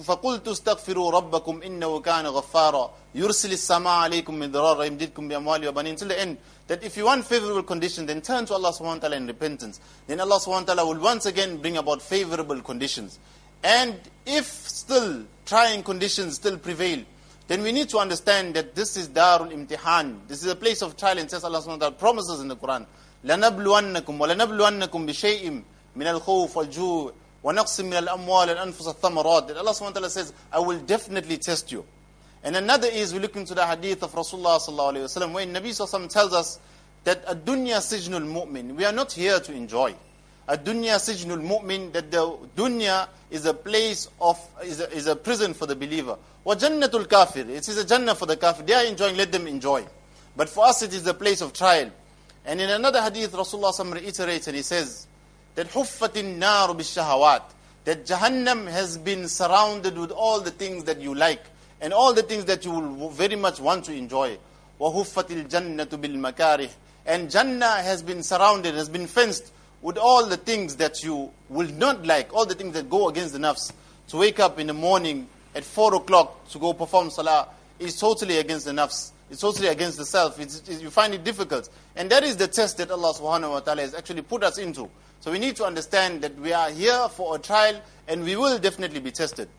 فقلت 0.03 0.49
استغفروا 0.49 1.11
ربكم 1.11 1.63
إنه 1.63 2.01
كان 2.01 2.27
غفارا 2.27 2.91
يرسل 3.15 3.53
السماء 3.53 3.93
عليكم 3.93 4.39
مدرارا 4.39 4.85
يمددكم 4.85 5.29
بأموال 5.29 5.69
وبنين 5.69 5.97
till 5.97 6.09
the 6.09 6.19
end 6.19 6.39
that 6.69 6.83
if 6.83 6.97
you 6.97 7.05
want 7.05 7.25
favorable 7.27 7.63
conditions 7.63 8.07
then 8.07 8.23
turn 8.23 8.47
to 8.47 8.55
Allah 8.55 8.73
subhanahu 8.73 8.95
wa 8.95 8.99
ta'ala 8.99 9.17
in 9.17 9.27
repentance 9.27 9.81
then 10.07 10.21
Allah 10.21 10.39
subhanahu 10.39 10.69
wa 10.69 10.75
ta'ala 10.75 10.87
will 10.87 11.01
once 11.03 11.27
again 11.27 11.59
bring 11.59 11.77
about 11.77 12.01
favorable 12.01 12.61
conditions 12.63 13.19
and 13.63 13.99
if 14.25 14.47
still 14.47 15.25
trying 15.45 15.83
conditions 15.83 16.37
still 16.37 16.57
prevail 16.57 17.05
then 17.51 17.63
we 17.63 17.73
need 17.73 17.89
to 17.89 17.99
understand 17.99 18.55
that 18.55 18.77
this 18.77 18.97
is 18.97 19.09
Darul 19.09 19.51
Imtihan. 19.51 20.21
This 20.29 20.45
is 20.45 20.53
a 20.53 20.55
place 20.55 20.83
of 20.83 20.97
trial 20.97 21.19
and 21.19 21.29
test. 21.29 21.45
Allah 21.45 21.59
subhanahu 21.59 21.67
wa 21.67 21.77
ta'ala 21.79 21.95
promises 21.97 22.41
in 22.41 22.47
the 22.47 22.55
Quran. 22.55 22.87
لَنَبْلُوَنَّكُمْ 23.25 24.21
وَلَنَبْلُوَنَّكُمْ 24.21 25.07
بِشَيْءٍ 25.07 25.63
مِنَ 25.97 26.07
الْخَوْفِ 26.07 26.57
وَالْجُوعِ 26.57 27.13
وَنَقْصٍ 27.45 27.81
مِنَ 27.81 27.95
الْأَمْوَالِ 27.95 28.49
وَالْأَنفُسِ 28.49 28.95
الثَّمَرَاتِ 28.95 29.49
That 29.49 29.57
Allah 29.57 29.73
subhanahu 29.73 29.81
wa 29.81 29.91
ta'ala 29.91 30.11
says, 30.11 30.33
I 30.53 30.61
will 30.61 30.79
definitely 30.79 31.39
test 31.39 31.73
you. 31.73 31.85
And 32.43 32.57
another 32.57 32.89
is, 32.89 33.13
we 33.13 33.19
look 33.19 33.37
into 33.37 33.55
the 33.55 33.67
hadith 33.67 34.03
of 34.03 34.13
Rasulullah 34.13 34.59
sallallahu 34.59 34.95
alayhi 34.95 35.21
wa 35.21 35.27
sallam, 35.27 35.33
where 35.33 35.47
Nabi 35.47 35.69
sallallahu 35.69 36.09
tells 36.09 36.33
us 36.33 36.59
that 37.05 37.23
a 37.27 37.35
dunya 37.35 37.77
sijnul 37.77 38.25
mu'min, 38.25 38.75
we 38.75 38.85
are 38.85 38.93
not 38.93 39.13
here 39.13 39.41
to 39.41 39.53
enjoy. 39.53 39.95
A 40.49 40.57
dunya 40.57 40.97
sijnul 40.97 41.47
mu'min, 41.47 41.93
that 41.93 42.11
the 42.11 42.39
dunya 42.57 43.09
is 43.31 43.45
a 43.45 43.53
place 43.55 44.09
of, 44.21 44.39
is 44.65 44.81
a, 44.81 44.91
is 44.93 45.07
a 45.07 45.17
prison 45.17 45.53
for 45.53 45.67
the 45.67 45.77
believer. 45.77 46.17
Wa 46.45 46.55
jannatul 46.55 47.09
kafir, 47.09 47.49
it 47.51 47.69
is 47.69 47.77
a 47.77 47.85
jannah 47.85 48.15
for 48.15 48.27
the 48.27 48.37
kafir. 48.37 48.63
They 48.63 48.75
are 48.75 48.85
enjoying, 48.85 49.17
let 49.17 49.31
them 49.33 49.47
enjoy. 49.47 49.87
But 50.37 50.49
for 50.49 50.65
us 50.65 50.83
it 50.83 50.95
is 50.95 51.07
a 51.07 51.15
place 51.15 51.43
of 51.43 51.53
trial. 51.53 51.91
And 52.45 52.61
in 52.61 52.71
another 52.71 53.03
hadith, 53.03 53.33
Rasulullah 53.33 53.93
reiterates 53.93 54.47
and 54.47 54.57
he 54.57 54.63
says, 54.63 55.07
that 55.55 55.69
huffatin 55.69 56.39
nar 56.39 56.69
bishahawat, 56.69 57.43
that 57.85 58.07
Jahannam 58.07 58.71
has 58.71 58.99
been 58.99 59.29
surrounded 59.29 59.99
with 59.99 60.11
all 60.11 60.41
the 60.41 60.51
things 60.51 60.85
that 60.85 61.01
you 61.01 61.15
like 61.15 61.43
and 61.81 61.93
all 61.93 62.13
the 62.13 62.23
things 62.23 62.45
that 62.47 62.65
you 62.65 62.71
will 62.71 63.11
very 63.11 63.37
much 63.37 63.61
want 63.61 63.85
to 63.87 63.93
enjoy. 63.93 64.39
وَهُفَّتِ 64.81 65.49
الْجَنَّةُ 65.49 65.87
بِالْمَكَارِهِ 65.87 66.71
And 67.07 67.31
Jannah 67.31 67.83
has 67.83 68.03
been 68.03 68.23
surrounded, 68.23 68.75
has 68.75 68.89
been 68.89 69.07
fenced 69.07 69.53
with 69.83 69.97
all 69.97 70.27
the 70.27 70.37
things 70.37 70.77
that 70.77 71.03
you 71.03 71.31
will 71.49 71.69
not 71.73 72.07
like, 72.07 72.33
all 72.35 72.47
the 72.47 72.55
things 72.55 72.75
that 72.75 72.89
go 72.89 73.09
against 73.09 73.33
the 73.33 73.39
nafs. 73.39 73.73
To 74.09 74.19
wake 74.19 74.41
up 74.41 74.59
in 74.59 74.67
the 74.67 74.75
morning 74.75 75.29
at 75.55 75.65
4 75.65 75.95
o'clock 75.97 76.49
to 76.51 76.59
go 76.59 76.73
perform 76.73 77.11
salah 77.11 77.49
is 77.79 77.99
totally 77.99 78.39
against 78.39 78.67
the 78.67 78.73
nafs. 78.73 79.13
It's 79.30 79.42
totally 79.42 79.68
against 79.68 79.98
the 79.98 80.06
self. 80.06 80.40
It's, 80.40 80.68
it, 80.68 80.82
you 80.82 80.90
find 80.90 81.14
it 81.14 81.24
difficult. 81.24 81.70
And 81.96 82.10
that 82.12 82.24
is 82.24 82.38
the 82.38 82.48
test 82.48 82.78
that 82.78 82.92
Allah 82.92 83.14
subhanahu 83.14 83.52
wa 83.52 83.60
ta'ala 83.60 83.82
has 83.82 83.96
actually 83.96 84.22
put 84.22 84.44
us 84.44 84.58
into. 84.58 84.90
So 85.20 85.32
we 85.32 85.40
need 85.40 85.56
to 85.56 85.66
understand 85.66 86.22
that 86.22 86.38
we 86.38 86.54
are 86.54 86.70
here 86.70 87.08
for 87.10 87.36
a 87.36 87.40
trial 87.40 87.82
and 88.08 88.24
we 88.24 88.36
will 88.36 88.60
definitely 88.60 89.00
be 89.00 89.12
tested. 89.12 89.50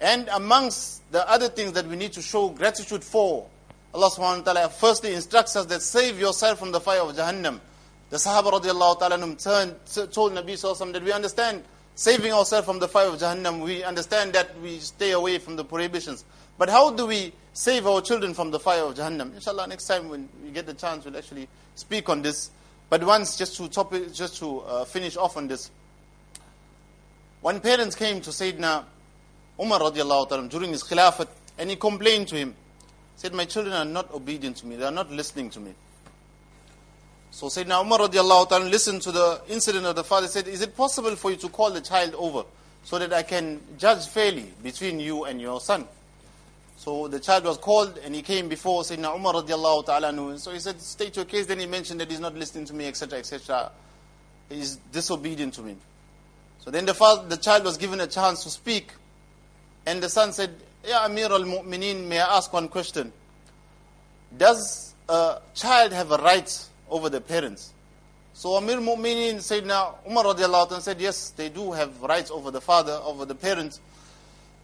And 0.00 0.28
amongst 0.28 1.10
the 1.10 1.28
other 1.28 1.48
things 1.48 1.72
that 1.72 1.86
we 1.86 1.96
need 1.96 2.12
to 2.12 2.22
show 2.22 2.50
gratitude 2.50 3.02
for, 3.02 3.46
Allah 3.94 4.10
subhanahu 4.10 4.44
wa 4.46 4.52
ta'ala 4.52 4.68
firstly 4.68 5.14
instructs 5.14 5.56
us 5.56 5.64
that 5.66 5.80
save 5.80 6.20
yourself 6.20 6.58
from 6.58 6.72
the 6.72 6.80
fire 6.80 7.00
of 7.00 7.16
Jahannam. 7.16 7.60
The 8.10 8.18
Sahaba 8.18 8.60
radiallahu 8.60 8.98
ta'ala 8.98 9.18
turned, 9.36 10.12
told 10.12 10.32
Nabi 10.32 10.52
sallallahu 10.52 10.92
that 10.92 11.02
we 11.02 11.12
understand 11.12 11.64
saving 11.96 12.30
ourselves 12.30 12.66
from 12.66 12.78
the 12.78 12.86
fire 12.86 13.08
of 13.08 13.18
Jahannam, 13.18 13.64
we 13.64 13.82
understand 13.82 14.34
that 14.34 14.60
we 14.60 14.78
stay 14.78 15.12
away 15.12 15.38
from 15.38 15.56
the 15.56 15.64
prohibitions. 15.64 16.24
But 16.58 16.68
how 16.68 16.90
do 16.90 17.06
we 17.06 17.32
save 17.54 17.86
our 17.86 18.02
children 18.02 18.34
from 18.34 18.50
the 18.50 18.60
fire 18.60 18.82
of 18.82 18.94
Jahannam? 18.94 19.34
Inshallah, 19.34 19.66
next 19.66 19.86
time 19.86 20.10
when 20.10 20.28
we 20.44 20.50
get 20.50 20.66
the 20.66 20.74
chance, 20.74 21.06
we'll 21.06 21.16
actually 21.16 21.48
speak 21.74 22.08
on 22.10 22.20
this. 22.20 22.50
But 22.90 23.02
once, 23.02 23.36
just 23.36 23.56
to, 23.56 23.68
topic, 23.68 24.12
just 24.12 24.36
to 24.38 24.60
uh, 24.60 24.84
finish 24.84 25.16
off 25.16 25.38
on 25.38 25.48
this, 25.48 25.70
when 27.40 27.60
parents 27.60 27.96
came 27.96 28.20
to 28.20 28.30
Sayyidina 28.30 28.84
Umar 29.58 29.80
radiallahu 29.80 30.28
ta'ala 30.28 30.48
during 30.48 30.70
his 30.70 30.84
khilafat, 30.84 31.28
and 31.58 31.70
he 31.70 31.76
complained 31.76 32.28
to 32.28 32.36
him, 32.36 32.54
said, 33.16 33.32
my 33.32 33.46
children 33.46 33.74
are 33.74 33.86
not 33.86 34.12
obedient 34.12 34.58
to 34.58 34.66
me, 34.66 34.76
they 34.76 34.84
are 34.84 34.90
not 34.90 35.10
listening 35.10 35.48
to 35.48 35.60
me. 35.60 35.74
So 37.36 37.48
Sayyidina 37.48 37.82
Umar 37.82 37.98
radiallahu 37.98 38.48
ta'ala 38.48 38.64
listened 38.64 39.02
to 39.02 39.12
the 39.12 39.42
incident 39.50 39.84
of 39.84 39.94
the 39.94 40.02
father, 40.02 40.26
said, 40.26 40.48
is 40.48 40.62
it 40.62 40.74
possible 40.74 41.14
for 41.16 41.30
you 41.30 41.36
to 41.36 41.50
call 41.50 41.70
the 41.70 41.82
child 41.82 42.14
over 42.14 42.46
so 42.82 42.98
that 42.98 43.12
I 43.12 43.24
can 43.24 43.60
judge 43.76 44.06
fairly 44.06 44.54
between 44.62 44.98
you 44.98 45.24
and 45.24 45.38
your 45.38 45.60
son? 45.60 45.86
So 46.78 47.08
the 47.08 47.20
child 47.20 47.44
was 47.44 47.58
called 47.58 47.98
and 47.98 48.14
he 48.14 48.22
came 48.22 48.48
before 48.48 48.84
Sayyidina 48.84 49.14
Umar 49.14 49.34
radiallahu 49.34 49.84
ta'ala 49.84 50.38
So 50.38 50.50
he 50.50 50.58
said, 50.58 50.80
state 50.80 51.16
your 51.16 51.26
case. 51.26 51.44
Then 51.44 51.58
he 51.58 51.66
mentioned 51.66 52.00
that 52.00 52.10
he's 52.10 52.20
not 52.20 52.34
listening 52.34 52.64
to 52.64 52.72
me, 52.72 52.86
etc., 52.86 53.18
etc. 53.18 53.70
He's 54.48 54.76
disobedient 54.90 55.52
to 55.54 55.62
me. 55.62 55.76
So 56.60 56.70
then 56.70 56.86
the, 56.86 56.94
father, 56.94 57.28
the 57.28 57.36
child 57.36 57.64
was 57.64 57.76
given 57.76 58.00
a 58.00 58.06
chance 58.06 58.44
to 58.44 58.48
speak. 58.48 58.92
And 59.84 60.02
the 60.02 60.08
son 60.08 60.32
said, 60.32 60.54
Ya 60.88 61.04
Amir 61.04 61.30
al-Mu'mineen, 61.30 62.06
may 62.06 62.18
I 62.18 62.38
ask 62.38 62.50
one 62.50 62.68
question? 62.68 63.12
Does 64.34 64.94
a 65.06 65.40
child 65.54 65.92
have 65.92 66.12
a 66.12 66.16
right 66.16 66.66
over 66.90 67.08
the 67.08 67.20
parents. 67.20 67.72
So 68.32 68.54
Amir 68.56 68.76
Mu'minin 68.76 69.36
Sayyidina 69.36 69.94
Umar 70.06 70.24
radiallahu 70.24 70.72
anh 70.72 70.80
said, 70.80 71.00
yes, 71.00 71.30
they 71.30 71.48
do 71.48 71.72
have 71.72 72.02
rights 72.02 72.30
over 72.30 72.50
the 72.50 72.60
father, 72.60 73.00
over 73.02 73.24
the 73.24 73.34
parents. 73.34 73.80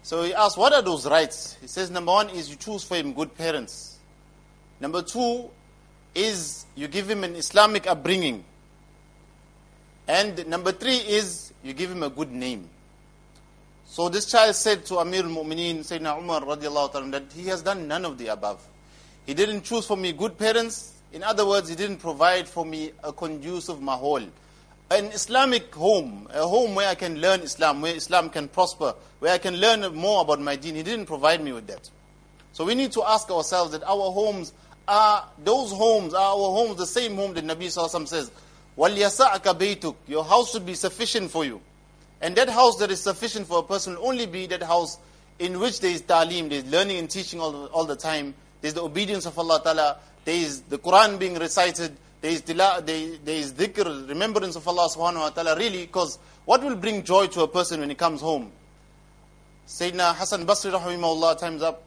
So 0.03 0.25
he 0.25 0.35
asked, 0.35 0.59
what 0.59 0.73
are 0.73 0.83
those 0.83 1.07
rights? 1.07 1.57
He 1.61 1.67
says, 1.67 1.91
number 1.91 2.13
one 2.13 2.29
is 2.31 2.51
you 2.51 2.57
choose 2.57 2.85
for 2.85 2.97
him 2.97 3.15
good 3.15 3.37
parents. 3.37 3.99
Number 4.81 5.01
two 5.01 5.49
is 6.15 6.67
you 6.75 6.89
give 6.89 7.09
him 7.09 7.25
an 7.25 7.35
Islamic 7.37 7.87
upbringing. 7.87 8.45
And 10.07 10.47
number 10.49 10.73
three 10.73 10.97
is 10.97 11.53
you 11.63 11.73
give 11.73 11.91
him 11.91 12.03
a 12.03 12.11
good 12.11 12.31
name. 12.31 12.69
So 13.87 14.09
this 14.09 14.27
child 14.27 14.55
said 14.57 14.85
to 14.87 14.99
Amir 14.99 15.23
al-Mu'mineen, 15.23 15.79
Sayyidina 15.81 16.19
Umar 16.19 16.41
radiallahu 16.43 16.95
anh, 16.97 17.11
that 17.13 17.25
he 17.35 17.47
has 17.47 17.63
done 17.63 17.87
none 17.87 18.05
of 18.05 18.19
the 18.19 18.29
above. 18.29 18.67
He 19.25 19.35
didn't 19.35 19.63
choose 19.63 19.87
for 19.87 19.97
me 19.97 20.13
good 20.13 20.37
parents, 20.37 20.95
in 21.13 21.24
other 21.24 21.46
words, 21.48 21.70
he 21.70 21.76
didn't 21.76 21.98
provide 21.98 22.48
for 22.48 22.66
me 22.66 22.92
a 23.04 23.13
conducive 23.13 23.78
mahol. 23.80 24.28
An 24.90 25.06
Islamic 25.06 25.74
home, 25.74 26.28
a 26.34 26.48
home 26.48 26.76
where 26.76 26.88
I 26.88 26.96
can 26.96 27.20
learn 27.20 27.42
Islam, 27.42 27.82
where 27.82 27.96
Islam 27.96 28.30
can 28.30 28.48
prosper, 28.48 28.94
where 29.20 29.34
I 29.34 29.38
can 29.38 29.58
learn 29.58 29.94
more 29.96 30.22
about 30.22 30.40
my 30.40 30.56
deen. 30.56 30.76
He 30.76 30.84
didn't 30.84 31.06
provide 31.06 31.44
me 31.44 31.52
with 31.52 31.68
that. 31.68 31.90
So 32.54 32.66
we 32.66 32.76
need 32.76 32.92
to 32.94 33.04
ask 33.04 33.30
ourselves 33.30 33.72
that 33.72 33.84
our 33.84 34.12
homes 34.12 34.54
are, 34.88 35.28
those 35.44 35.72
homes 35.72 36.13
are 36.13 36.32
our 36.34 36.52
homes, 36.52 36.78
the 36.78 36.86
same 36.88 37.16
home 37.16 37.34
that 37.34 37.46
Nabi 37.46 37.66
Sallallahu 37.66 38.08
says, 38.08 38.32
وَلْيَسَعَكَ 38.78 39.42
بَيْتُكَ 39.42 39.96
Your 40.08 40.24
house 40.24 40.52
should 40.52 40.66
be 40.66 40.74
sufficient 40.74 41.32
for 41.32 41.44
you. 41.44 41.62
And 42.22 42.36
that 42.36 42.50
house 42.50 42.78
that 42.78 42.90
is 42.92 43.02
sufficient 43.02 43.48
for 43.48 43.60
a 43.60 43.63
person 43.63 43.96
will 43.96 44.08
only 44.08 44.26
be 44.26 44.48
that 44.48 44.63
house 44.63 44.98
in 45.40 45.60
which 45.60 45.82
there 45.82 45.92
is 45.92 46.02
ta'lim, 46.02 46.50
there 46.50 46.60
is 46.60 46.66
learning 46.66 46.98
and 46.98 47.10
teaching 47.10 47.40
all, 47.40 47.68
all 47.68 47.86
the 47.86 47.96
time, 47.96 48.34
there 48.62 48.70
is 48.70 48.74
the 48.74 48.84
obedience 48.84 49.26
of 49.26 49.38
Allah 49.38 49.62
Ta'ala, 49.63 49.98
there 50.26 50.36
is 50.36 50.62
the 50.62 50.78
Quran 50.78 51.20
being 51.20 51.36
recited, 51.36 51.96
there 52.22 52.32
is, 52.32 52.42
there, 52.42 52.82
there 52.82 53.16
is 53.28 53.54
dhikr, 53.54 54.08
remembrance 54.08 54.56
of 54.56 54.68
Allah 54.68 54.90
subhanahu 54.90 55.20
wa 55.20 55.30
ta'ala, 55.30 55.56
really, 55.56 55.86
because 55.86 56.20
what 56.46 56.63
will 56.63 56.76
bring 56.76 57.04
joy 57.04 57.28
to 57.28 57.42
a 57.42 57.48
person 57.48 57.80
when 57.80 57.90
he 57.90 57.96
comes 57.96 58.22
home? 58.22 58.52
Sayyidina 59.68 60.16
Hassan 60.16 60.46
Basri 60.46 60.72
rahimahullah, 60.72 61.38
time's 61.38 61.62
up, 61.62 61.84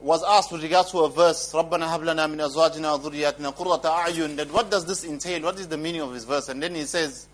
was 0.00 0.22
asked 0.22 0.52
with 0.52 0.62
regards 0.62 0.90
to 0.90 0.98
a 1.00 1.08
verse, 1.08 1.52
رَبَّنَا 1.52 1.88
هَبْ 1.88 2.02
لَنَا 2.02 2.30
مِنْ 2.30 2.48
أَزْوَاجِنَا 2.48 3.00
وَذُرِّيَّاتِنَا 3.00 3.56
قُرَّةَ 3.56 3.82
أَعْيُنٍ 3.82 4.36
that 4.36 4.52
what 4.52 4.70
does 4.70 4.84
this 4.84 5.04
entail? 5.04 5.42
What 5.42 5.58
is 5.58 5.68
the 5.68 5.78
meaning 5.78 6.02
of 6.02 6.12
this 6.12 6.24
verse? 6.24 6.48
And 6.48 6.62
then 6.62 6.74
he 6.74 6.82
says, 6.82 7.26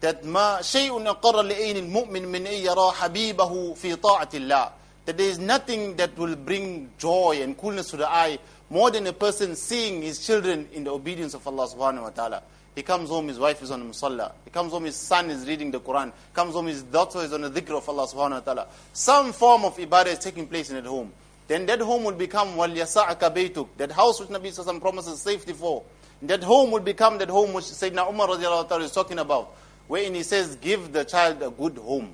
that 0.00 0.22
ما 0.24 0.62
شيء 0.62 0.92
أقر 1.06 1.42
لأين 1.42 1.76
المؤمن 1.76 2.28
من 2.28 2.46
أن 2.46 2.52
يرى 2.52 2.92
حبيبه 2.92 3.74
في 3.74 3.96
طاعة 3.96 4.28
الله 4.34 4.70
that 5.06 5.16
there 5.16 5.28
is 5.28 5.38
nothing 5.38 5.96
that 5.96 6.16
will 6.18 6.36
bring 6.36 6.90
joy 6.98 7.40
and 7.42 7.56
coolness 7.56 7.90
to 7.90 7.96
the 7.96 8.08
eye 8.08 8.38
more 8.70 8.90
than 8.90 9.06
a 9.06 9.12
person 9.12 9.56
seeing 9.56 10.02
his 10.02 10.24
children 10.26 10.68
in 10.72 10.84
the 10.84 10.90
obedience 10.92 11.34
of 11.34 11.46
Allah 11.46 11.66
subhanahu 11.66 12.02
wa 12.02 12.10
ta'ala. 12.10 12.42
He 12.74 12.82
comes 12.82 13.08
home, 13.08 13.28
his 13.28 13.38
wife 13.38 13.62
is 13.62 13.70
on 13.70 13.80
the 13.80 13.86
musalla. 13.86 14.32
He 14.44 14.50
comes 14.50 14.70
home, 14.70 14.84
his 14.84 14.94
son 14.94 15.30
is 15.30 15.48
reading 15.48 15.70
the 15.70 15.80
Quran. 15.80 16.06
He 16.06 16.34
comes 16.34 16.52
home, 16.54 16.66
his 16.66 16.82
daughter 16.82 17.20
is 17.20 17.32
on 17.32 17.40
the 17.40 17.50
dhikr 17.50 17.70
of 17.76 17.88
Allah 17.88 18.06
subhanahu 18.06 18.30
wa 18.30 18.40
ta'ala. 18.40 18.66
Some 18.92 19.32
form 19.32 19.64
of 19.64 19.76
ibadah 19.78 20.06
is 20.08 20.18
taking 20.18 20.46
place 20.46 20.70
in 20.70 20.76
that 20.76 20.86
home. 20.86 21.12
Then 21.48 21.64
that 21.66 21.80
home 21.80 22.04
will 22.04 22.12
become 22.12 22.48
وَلْيَسَعَكَ 22.56 23.18
بَيْتُكَ 23.18 23.68
That 23.78 23.90
house 23.90 24.20
which 24.20 24.28
Nabi 24.28 24.48
Sallallahu 24.48 24.80
promises 24.80 25.20
safety 25.20 25.54
for. 25.54 25.82
That 26.22 26.42
home 26.42 26.70
will 26.70 26.80
become 26.80 27.18
that 27.18 27.30
home 27.30 27.52
which 27.54 27.64
Sayyidina 27.64 28.08
Umar 28.10 28.28
radiallahu 28.28 28.68
ta'ala 28.68 28.84
is 28.84 28.92
talking 28.92 29.18
about. 29.18 29.56
Wherein 29.88 30.14
he 30.14 30.22
says, 30.22 30.56
give 30.56 30.92
the 30.92 31.04
child 31.04 31.42
a 31.42 31.50
good 31.50 31.78
home. 31.78 32.12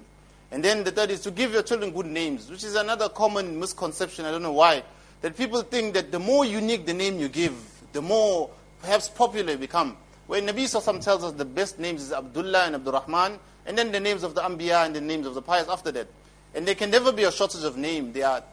And 0.52 0.64
then 0.64 0.84
the 0.84 0.92
third 0.92 1.12
is 1.12 1.22
to 1.22 1.32
give 1.32 1.54
your 1.54 1.62
children 1.62 1.92
good 1.92 2.08
names, 2.08 2.50
which 2.50 2.64
is 2.64 2.76
another 2.76 3.10
common 3.10 3.60
misconception. 3.60 4.26
I 4.26 4.32
don't 4.32 4.42
know 4.42 4.54
why. 4.54 4.84
That 5.22 5.38
people 5.38 5.62
think 5.62 5.94
that 5.94 6.12
the 6.12 6.20
more 6.20 6.46
unique 6.46 6.86
the 6.86 6.94
name 6.94 7.20
you 7.20 7.30
give, 7.30 7.54
the 7.94 8.02
more 8.02 8.50
perhaps 8.82 9.10
popular 9.10 9.52
you 9.52 9.58
become. 9.58 9.98
When 10.28 10.48
Nabi 10.48 10.64
Sassam 10.64 11.04
tells 11.04 11.24
us 11.24 11.34
the 11.34 11.46
best 11.46 11.80
names 11.80 12.02
is 12.02 12.14
Abdullah 12.14 12.66
and 12.66 12.76
Abdul 12.76 12.94
Rahman, 12.94 13.40
and 13.66 13.78
then 13.78 13.92
the 13.92 14.00
names 14.00 14.24
of 14.24 14.36
the 14.36 14.42
Anbiya 14.42 14.86
and 14.86 14.96
the 14.96 15.02
names 15.02 15.28
of 15.28 15.36
the 15.36 15.42
pious 15.42 15.68
after 15.68 15.92
that. 15.92 16.08
And 16.56 16.68
there 16.68 16.76
can 16.76 16.90
never 16.90 17.12
be 17.12 17.24
a 17.24 17.32
shortage 17.32 17.64
of 17.64 17.78
name. 17.78 18.14
There 18.14 18.28
are 18.28 18.44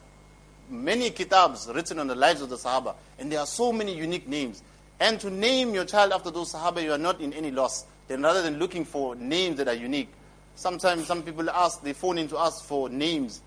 many 0.68 1.10
kitabs 1.10 1.68
written 1.72 1.98
on 1.98 2.06
the 2.08 2.14
lives 2.14 2.42
of 2.42 2.50
the 2.50 2.56
Sahaba, 2.56 2.94
and 3.18 3.32
there 3.32 3.40
are 3.40 3.46
so 3.46 3.72
many 3.72 3.96
unique 3.96 4.28
names. 4.28 4.62
And 4.98 5.20
to 5.20 5.30
name 5.30 5.74
your 5.74 5.84
child 5.84 6.12
after 6.12 6.30
those 6.30 6.52
Sahaba, 6.52 6.82
you 6.82 6.92
are 6.92 6.98
not 6.98 7.20
in 7.20 7.32
any 7.32 7.50
loss. 7.50 7.86
Then 8.08 8.22
rather 8.22 8.42
than 8.42 8.58
looking 8.58 8.84
for 8.84 9.14
names 9.14 9.56
that 9.56 9.68
are 9.68 9.74
unique, 9.74 10.08
Sometimes 10.56 11.06
some 11.06 11.22
people 11.22 11.48
ask, 11.50 11.82
they 11.82 11.92
phone 11.92 12.18
in 12.18 12.28
to 12.28 12.38
ask 12.38 12.64
for 12.64 12.88
names. 12.88 13.42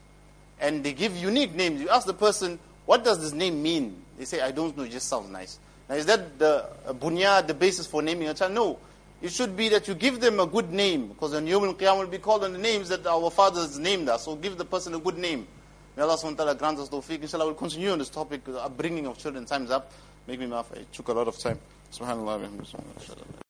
And 0.62 0.84
they 0.84 0.93
give 0.93 1.15
unique 1.17 1.56
names. 1.56 1.82
You 1.82 1.89
ask 1.89 2.06
the 2.06 2.13
person, 2.13 2.60
what 2.86 3.04
does 3.04 3.19
this 3.19 3.34
name 3.34 3.62
mean? 3.62 4.02
They 4.17 4.26
say, 4.26 4.41
I 4.41 4.52
don't 4.52 4.78
know, 4.78 4.84
it 4.84 4.91
just 4.91 5.08
sounds 5.08 5.30
nice. 5.30 5.60
Now, 5.89 5.95
is 5.95 6.06
that 6.06 6.38
the 6.38 6.69
uh, 6.86 6.93
bunyad, 6.93 7.48
the 7.48 7.54
basis 7.54 7.88
for 7.88 8.02
naming 8.02 8.28
a 8.28 8.34
child? 8.34 8.54
No. 8.54 8.80
It 9.22 9.32
should 9.32 9.58
be 9.58 9.69
that 9.69 9.88
you 9.88 9.95
give 9.95 10.22
them 10.22 10.39
a 10.39 10.45
good 10.45 10.72
name. 10.72 11.08
Because 11.08 11.34
on 11.34 11.48
Yom 11.48 11.74
Qiyam 11.74 12.00
will 12.00 12.08
be 12.08 12.19
called 12.19 12.43
on 12.43 12.54
the 12.54 12.60
names 12.60 12.89
that 12.89 13.06
our 13.08 13.30
fathers 13.32 13.78
named 13.80 14.08
us. 14.08 14.26
So 14.26 14.36
give 14.36 14.58
the 14.58 14.65
person 14.65 14.93
a 14.93 15.00
good 15.00 15.17
name. 15.17 15.48
May 15.98 16.04
Allah 16.04 16.15
subhanahu 16.15 16.38
wa 16.38 16.43
ta'ala 16.45 16.56
grant 16.56 16.80
us 16.80 16.89
tawfiq. 16.89 17.22
Inshallah, 17.22 17.45
we'll 17.45 17.56
continue 17.56 17.91
on 17.91 18.00
this 18.00 18.10
topic, 18.10 18.45
the 18.45 18.63
upbringing 18.63 19.08
of 19.08 19.17
children. 19.17 19.45
Time's 19.45 19.72
up. 19.72 19.91
Make 20.28 20.39
me 20.39 20.45
maaf. 20.45 20.65
I 20.74 20.86
took 20.93 21.08
a 21.08 21.13
lot 21.13 21.28
of 21.28 21.38
time. 21.39 21.60
Subhanallah. 21.91 23.43